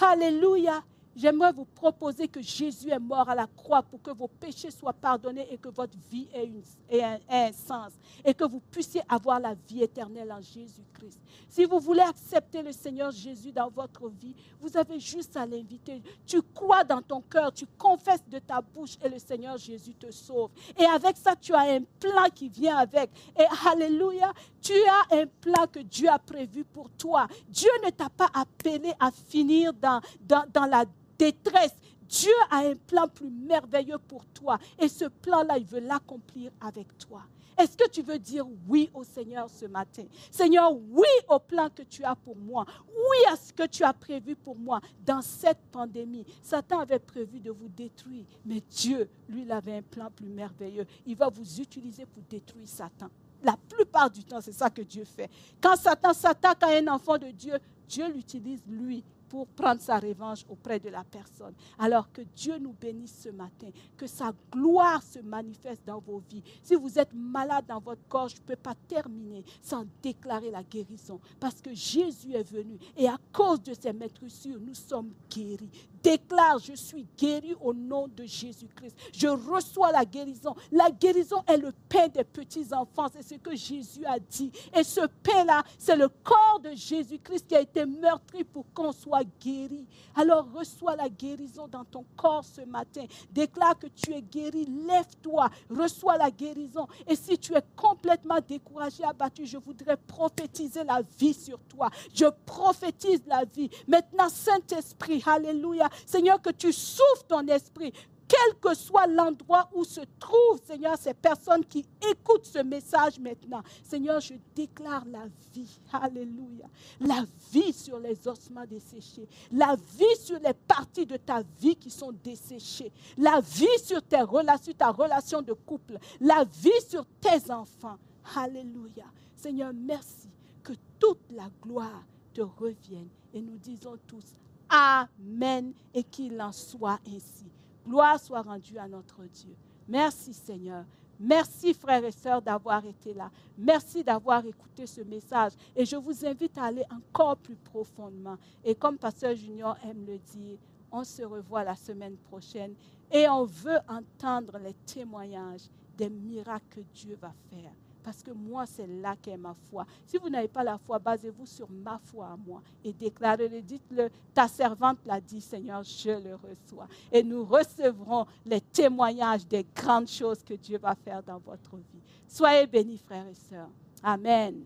Alléluia 0.00 0.82
j'aimerais 1.16 1.52
vous 1.52 1.64
proposer 1.64 2.28
que 2.28 2.40
Jésus 2.40 2.90
est 2.90 2.98
mort 2.98 3.28
à 3.28 3.34
la 3.34 3.46
croix 3.46 3.82
pour 3.82 4.00
que 4.02 4.10
vos 4.10 4.28
péchés 4.28 4.70
soient 4.70 4.92
pardonnés 4.92 5.46
et 5.50 5.58
que 5.58 5.68
votre 5.68 5.96
vie 6.10 6.28
ait, 6.34 7.02
un, 7.02 7.52
sens 7.52 7.92
et 8.24 8.34
que 8.34 8.44
vous 8.44 8.60
puissiez 8.70 9.02
avoir 9.08 9.40
la 9.40 9.54
vie 9.68 9.82
éternelle 9.82 10.32
en 10.32 10.40
Jésus-Christ. 10.40 11.20
Si 11.48 11.64
vous 11.64 11.78
voulez 11.80 12.02
accepter 12.02 12.62
le 12.62 12.72
Seigneur 12.72 13.10
Jésus 13.10 13.52
dans 13.52 13.68
votre 13.68 14.08
vie, 14.08 14.34
vous 14.60 14.76
avez 14.76 14.98
juste 15.00 15.36
à 15.36 15.46
l'inviter. 15.46 16.02
Tu 16.26 16.40
crois 16.54 16.84
dans 16.84 17.02
ton 17.02 17.20
cœur, 17.20 17.52
tu 17.52 17.66
confesses 17.78 18.26
de 18.28 18.38
ta 18.38 18.60
bouche 18.60 18.96
et 19.04 19.08
le 19.08 19.18
Seigneur 19.18 19.56
Jésus 19.58 19.94
te 19.94 20.10
sauve. 20.10 20.50
Et 20.78 20.84
avec 20.84 21.16
ça, 21.16 21.34
tu 21.36 21.54
as 21.54 21.74
un 21.74 21.82
plan 22.00 22.28
qui 22.34 22.48
vient 22.48 22.76
avec. 22.76 23.10
Et 23.38 23.44
alléluia, 23.68 24.32
tu 24.60 24.72
as 24.72 25.16
un 25.16 25.26
plan 25.40 25.66
que 25.70 25.80
Dieu 25.80 26.08
a 26.08 26.18
prévu 26.18 26.64
pour 26.64 26.90
toi. 26.90 27.26
Dieu 27.48 27.70
ne 27.84 27.90
t'a 27.90 28.08
pas 28.08 28.28
appelé 28.32 28.92
à 28.98 29.10
finir 29.10 29.72
dans, 29.72 30.00
dans, 30.26 30.44
dans 30.52 30.66
la 30.66 30.84
détresse. 31.22 31.74
Dieu 32.08 32.32
a 32.50 32.58
un 32.58 32.74
plan 32.74 33.08
plus 33.08 33.30
merveilleux 33.30 33.98
pour 33.98 34.26
toi. 34.26 34.58
Et 34.78 34.88
ce 34.88 35.06
plan-là, 35.06 35.58
il 35.58 35.64
veut 35.64 35.80
l'accomplir 35.80 36.50
avec 36.60 36.98
toi. 36.98 37.22
Est-ce 37.58 37.76
que 37.76 37.88
tu 37.88 38.02
veux 38.02 38.18
dire 38.18 38.44
oui 38.66 38.90
au 38.94 39.04
Seigneur 39.04 39.48
ce 39.48 39.66
matin? 39.66 40.04
Seigneur, 40.30 40.72
oui 40.72 41.08
au 41.28 41.38
plan 41.38 41.68
que 41.70 41.82
tu 41.82 42.02
as 42.02 42.16
pour 42.16 42.36
moi. 42.36 42.64
Oui 42.88 43.32
à 43.32 43.36
ce 43.36 43.52
que 43.52 43.66
tu 43.66 43.84
as 43.84 43.92
prévu 43.92 44.34
pour 44.34 44.56
moi 44.56 44.80
dans 45.04 45.22
cette 45.22 45.60
pandémie. 45.70 46.24
Satan 46.42 46.80
avait 46.80 46.98
prévu 46.98 47.40
de 47.40 47.50
vous 47.50 47.68
détruire, 47.68 48.24
mais 48.44 48.62
Dieu, 48.70 49.08
lui, 49.28 49.42
il 49.42 49.52
avait 49.52 49.76
un 49.76 49.82
plan 49.82 50.10
plus 50.10 50.26
merveilleux. 50.26 50.86
Il 51.06 51.16
va 51.16 51.28
vous 51.28 51.60
utiliser 51.60 52.06
pour 52.06 52.22
détruire 52.28 52.68
Satan. 52.68 53.08
La 53.44 53.56
plupart 53.68 54.10
du 54.10 54.24
temps, 54.24 54.40
c'est 54.40 54.52
ça 54.52 54.70
que 54.70 54.82
Dieu 54.82 55.04
fait. 55.04 55.30
Quand 55.60 55.76
Satan 55.76 56.12
s'attaque 56.12 56.62
à 56.62 56.76
un 56.76 56.88
enfant 56.88 57.18
de 57.18 57.30
Dieu, 57.30 57.58
Dieu 57.88 58.08
l'utilise 58.08 58.62
lui 58.66 59.04
pour 59.32 59.46
prendre 59.46 59.80
sa 59.80 59.98
revanche 59.98 60.44
auprès 60.46 60.78
de 60.78 60.90
la 60.90 61.04
personne. 61.04 61.54
Alors 61.78 62.12
que 62.12 62.20
Dieu 62.20 62.58
nous 62.58 62.74
bénisse 62.78 63.22
ce 63.22 63.30
matin, 63.30 63.70
que 63.96 64.06
sa 64.06 64.34
gloire 64.50 65.02
se 65.02 65.20
manifeste 65.20 65.80
dans 65.86 66.00
vos 66.00 66.22
vies. 66.30 66.42
Si 66.62 66.74
vous 66.74 66.98
êtes 66.98 67.14
malade 67.14 67.64
dans 67.66 67.80
votre 67.80 68.06
corps, 68.10 68.28
je 68.28 68.36
ne 68.36 68.42
peux 68.42 68.56
pas 68.56 68.74
terminer 68.86 69.42
sans 69.62 69.86
déclarer 70.02 70.50
la 70.50 70.62
guérison. 70.62 71.18
Parce 71.40 71.62
que 71.62 71.72
Jésus 71.72 72.34
est 72.34 72.42
venu 72.42 72.78
et 72.94 73.08
à 73.08 73.16
cause 73.32 73.62
de 73.62 73.72
ses 73.72 73.94
maîtressures, 73.94 74.60
nous 74.60 74.74
sommes 74.74 75.14
guéris. 75.30 75.70
Déclare, 76.02 76.58
je 76.58 76.74
suis 76.74 77.06
guéri 77.16 77.54
au 77.60 77.72
nom 77.72 78.08
de 78.08 78.24
Jésus-Christ. 78.24 78.96
Je 79.14 79.28
reçois 79.28 79.92
la 79.92 80.04
guérison. 80.04 80.54
La 80.72 80.90
guérison 80.90 81.42
est 81.46 81.56
le 81.56 81.72
pain 81.88 82.08
des 82.08 82.24
petits-enfants. 82.24 83.06
C'est 83.12 83.22
ce 83.22 83.34
que 83.36 83.54
Jésus 83.54 84.04
a 84.04 84.18
dit. 84.18 84.50
Et 84.76 84.82
ce 84.82 85.06
pain-là, 85.22 85.62
c'est 85.78 85.96
le 85.96 86.08
corps 86.08 86.60
de 86.62 86.72
Jésus-Christ 86.74 87.46
qui 87.46 87.54
a 87.54 87.60
été 87.60 87.86
meurtri 87.86 88.42
pour 88.42 88.66
qu'on 88.74 88.90
soit 88.92 89.21
guéri. 89.40 89.86
Alors 90.14 90.46
reçois 90.52 90.96
la 90.96 91.08
guérison 91.08 91.68
dans 91.68 91.84
ton 91.84 92.04
corps 92.16 92.44
ce 92.44 92.62
matin. 92.62 93.04
Déclare 93.30 93.78
que 93.78 93.86
tu 93.88 94.12
es 94.12 94.22
guéri. 94.22 94.66
Lève-toi. 94.86 95.50
Reçois 95.70 96.16
la 96.16 96.30
guérison. 96.30 96.86
Et 97.06 97.16
si 97.16 97.38
tu 97.38 97.54
es 97.54 97.62
complètement 97.76 98.38
découragé, 98.46 99.04
abattu, 99.04 99.46
je 99.46 99.58
voudrais 99.58 99.96
prophétiser 99.96 100.84
la 100.84 101.02
vie 101.18 101.34
sur 101.34 101.58
toi. 101.60 101.90
Je 102.14 102.26
prophétise 102.46 103.22
la 103.26 103.44
vie. 103.44 103.70
Maintenant, 103.88 104.28
Saint-Esprit, 104.28 105.22
Alléluia. 105.26 105.88
Seigneur, 106.06 106.40
que 106.40 106.50
tu 106.50 106.72
souffles 106.72 107.26
ton 107.28 107.46
esprit 107.48 107.92
quel 108.32 108.58
que 108.58 108.74
soit 108.74 109.06
l'endroit 109.06 109.68
où 109.74 109.84
se 109.84 110.00
trouvent, 110.18 110.60
Seigneur, 110.64 110.96
ces 110.96 111.12
personnes 111.12 111.64
qui 111.66 111.84
écoutent 112.10 112.46
ce 112.46 112.60
message 112.60 113.18
maintenant. 113.18 113.62
Seigneur, 113.84 114.20
je 114.20 114.34
déclare 114.54 115.04
la 115.04 115.26
vie. 115.52 115.78
Alléluia. 115.92 116.66
La 117.00 117.26
vie 117.52 117.74
sur 117.74 117.98
les 117.98 118.26
ossements 118.26 118.64
desséchés. 118.64 119.28
La 119.50 119.76
vie 119.76 120.16
sur 120.18 120.38
les 120.38 120.54
parties 120.54 121.04
de 121.04 121.18
ta 121.18 121.42
vie 121.60 121.76
qui 121.76 121.90
sont 121.90 122.12
desséchées. 122.24 122.90
La 123.18 123.40
vie 123.40 123.78
sur 123.84 124.02
tes 124.02 124.22
relations, 124.22 124.72
ta 124.72 124.90
relation 124.90 125.42
de 125.42 125.52
couple. 125.52 125.98
La 126.18 126.44
vie 126.44 126.70
sur 126.88 127.04
tes 127.20 127.50
enfants. 127.50 127.98
Alléluia. 128.34 129.04
Seigneur, 129.36 129.72
merci 129.74 130.30
que 130.62 130.72
toute 130.98 131.30
la 131.32 131.50
gloire 131.60 132.02
te 132.32 132.40
revienne. 132.40 133.08
Et 133.34 133.42
nous 133.42 133.58
disons 133.58 133.98
tous 134.06 134.24
Amen 134.70 135.74
et 135.92 136.02
qu'il 136.02 136.40
en 136.40 136.52
soit 136.52 136.98
ainsi. 137.06 137.52
Gloire 137.86 138.18
soit 138.20 138.42
rendue 138.42 138.78
à 138.78 138.88
notre 138.88 139.22
Dieu. 139.24 139.54
Merci 139.88 140.32
Seigneur. 140.32 140.84
Merci 141.18 141.72
frères 141.74 142.04
et 142.04 142.10
sœurs 142.10 142.42
d'avoir 142.42 142.84
été 142.84 143.14
là. 143.14 143.30
Merci 143.56 144.02
d'avoir 144.02 144.44
écouté 144.44 144.86
ce 144.86 145.02
message. 145.02 145.52
Et 145.76 145.84
je 145.84 145.96
vous 145.96 146.24
invite 146.26 146.58
à 146.58 146.64
aller 146.64 146.84
encore 146.90 147.36
plus 147.36 147.56
profondément. 147.56 148.36
Et 148.64 148.74
comme 148.74 148.98
Pasteur 148.98 149.34
Junior 149.36 149.76
aime 149.84 150.04
le 150.04 150.18
dire, 150.18 150.58
on 150.90 151.04
se 151.04 151.22
revoit 151.22 151.64
la 151.64 151.76
semaine 151.76 152.16
prochaine 152.16 152.74
et 153.10 153.28
on 153.28 153.44
veut 153.44 153.78
entendre 153.88 154.58
les 154.58 154.74
témoignages 154.84 155.68
des 155.96 156.10
miracles 156.10 156.66
que 156.70 156.80
Dieu 156.92 157.16
va 157.20 157.32
faire. 157.50 157.72
Parce 158.02 158.22
que 158.22 158.30
moi, 158.32 158.66
c'est 158.66 158.86
là 158.86 159.14
qu'est 159.20 159.36
ma 159.36 159.54
foi. 159.70 159.86
Si 160.06 160.18
vous 160.18 160.28
n'avez 160.28 160.48
pas 160.48 160.64
la 160.64 160.78
foi, 160.78 160.98
basez-vous 160.98 161.46
sur 161.46 161.68
ma 161.70 161.98
foi 162.04 162.26
à 162.26 162.36
moi 162.36 162.60
et 162.84 162.92
déclarez-le. 162.92 163.62
Dites-le, 163.62 164.10
ta 164.34 164.48
servante 164.48 164.98
l'a 165.06 165.20
dit, 165.20 165.40
Seigneur, 165.40 165.82
je 165.84 166.10
le 166.10 166.34
reçois. 166.34 166.88
Et 167.12 167.22
nous 167.22 167.44
recevrons 167.44 168.26
les 168.44 168.60
témoignages 168.60 169.46
des 169.46 169.64
grandes 169.74 170.08
choses 170.08 170.42
que 170.42 170.54
Dieu 170.54 170.78
va 170.78 170.94
faire 170.94 171.22
dans 171.22 171.38
votre 171.38 171.76
vie. 171.76 172.02
Soyez 172.26 172.66
bénis, 172.66 172.98
frères 172.98 173.26
et 173.26 173.34
sœurs. 173.34 173.70
Amen. 174.02 174.62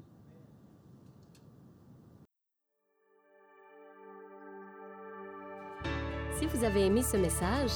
Si 6.39 6.47
vous 6.47 6.65
avez 6.65 6.87
aimé 6.87 7.03
ce 7.03 7.17
message, 7.17 7.71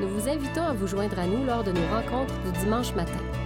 nous 0.00 0.08
vous 0.08 0.28
invitons 0.28 0.62
à 0.62 0.72
vous 0.72 0.86
joindre 0.86 1.18
à 1.18 1.26
nous 1.26 1.44
lors 1.44 1.64
de 1.64 1.72
nos 1.72 1.86
rencontres 1.88 2.40
du 2.44 2.52
dimanche 2.60 2.94
matin. 2.94 3.45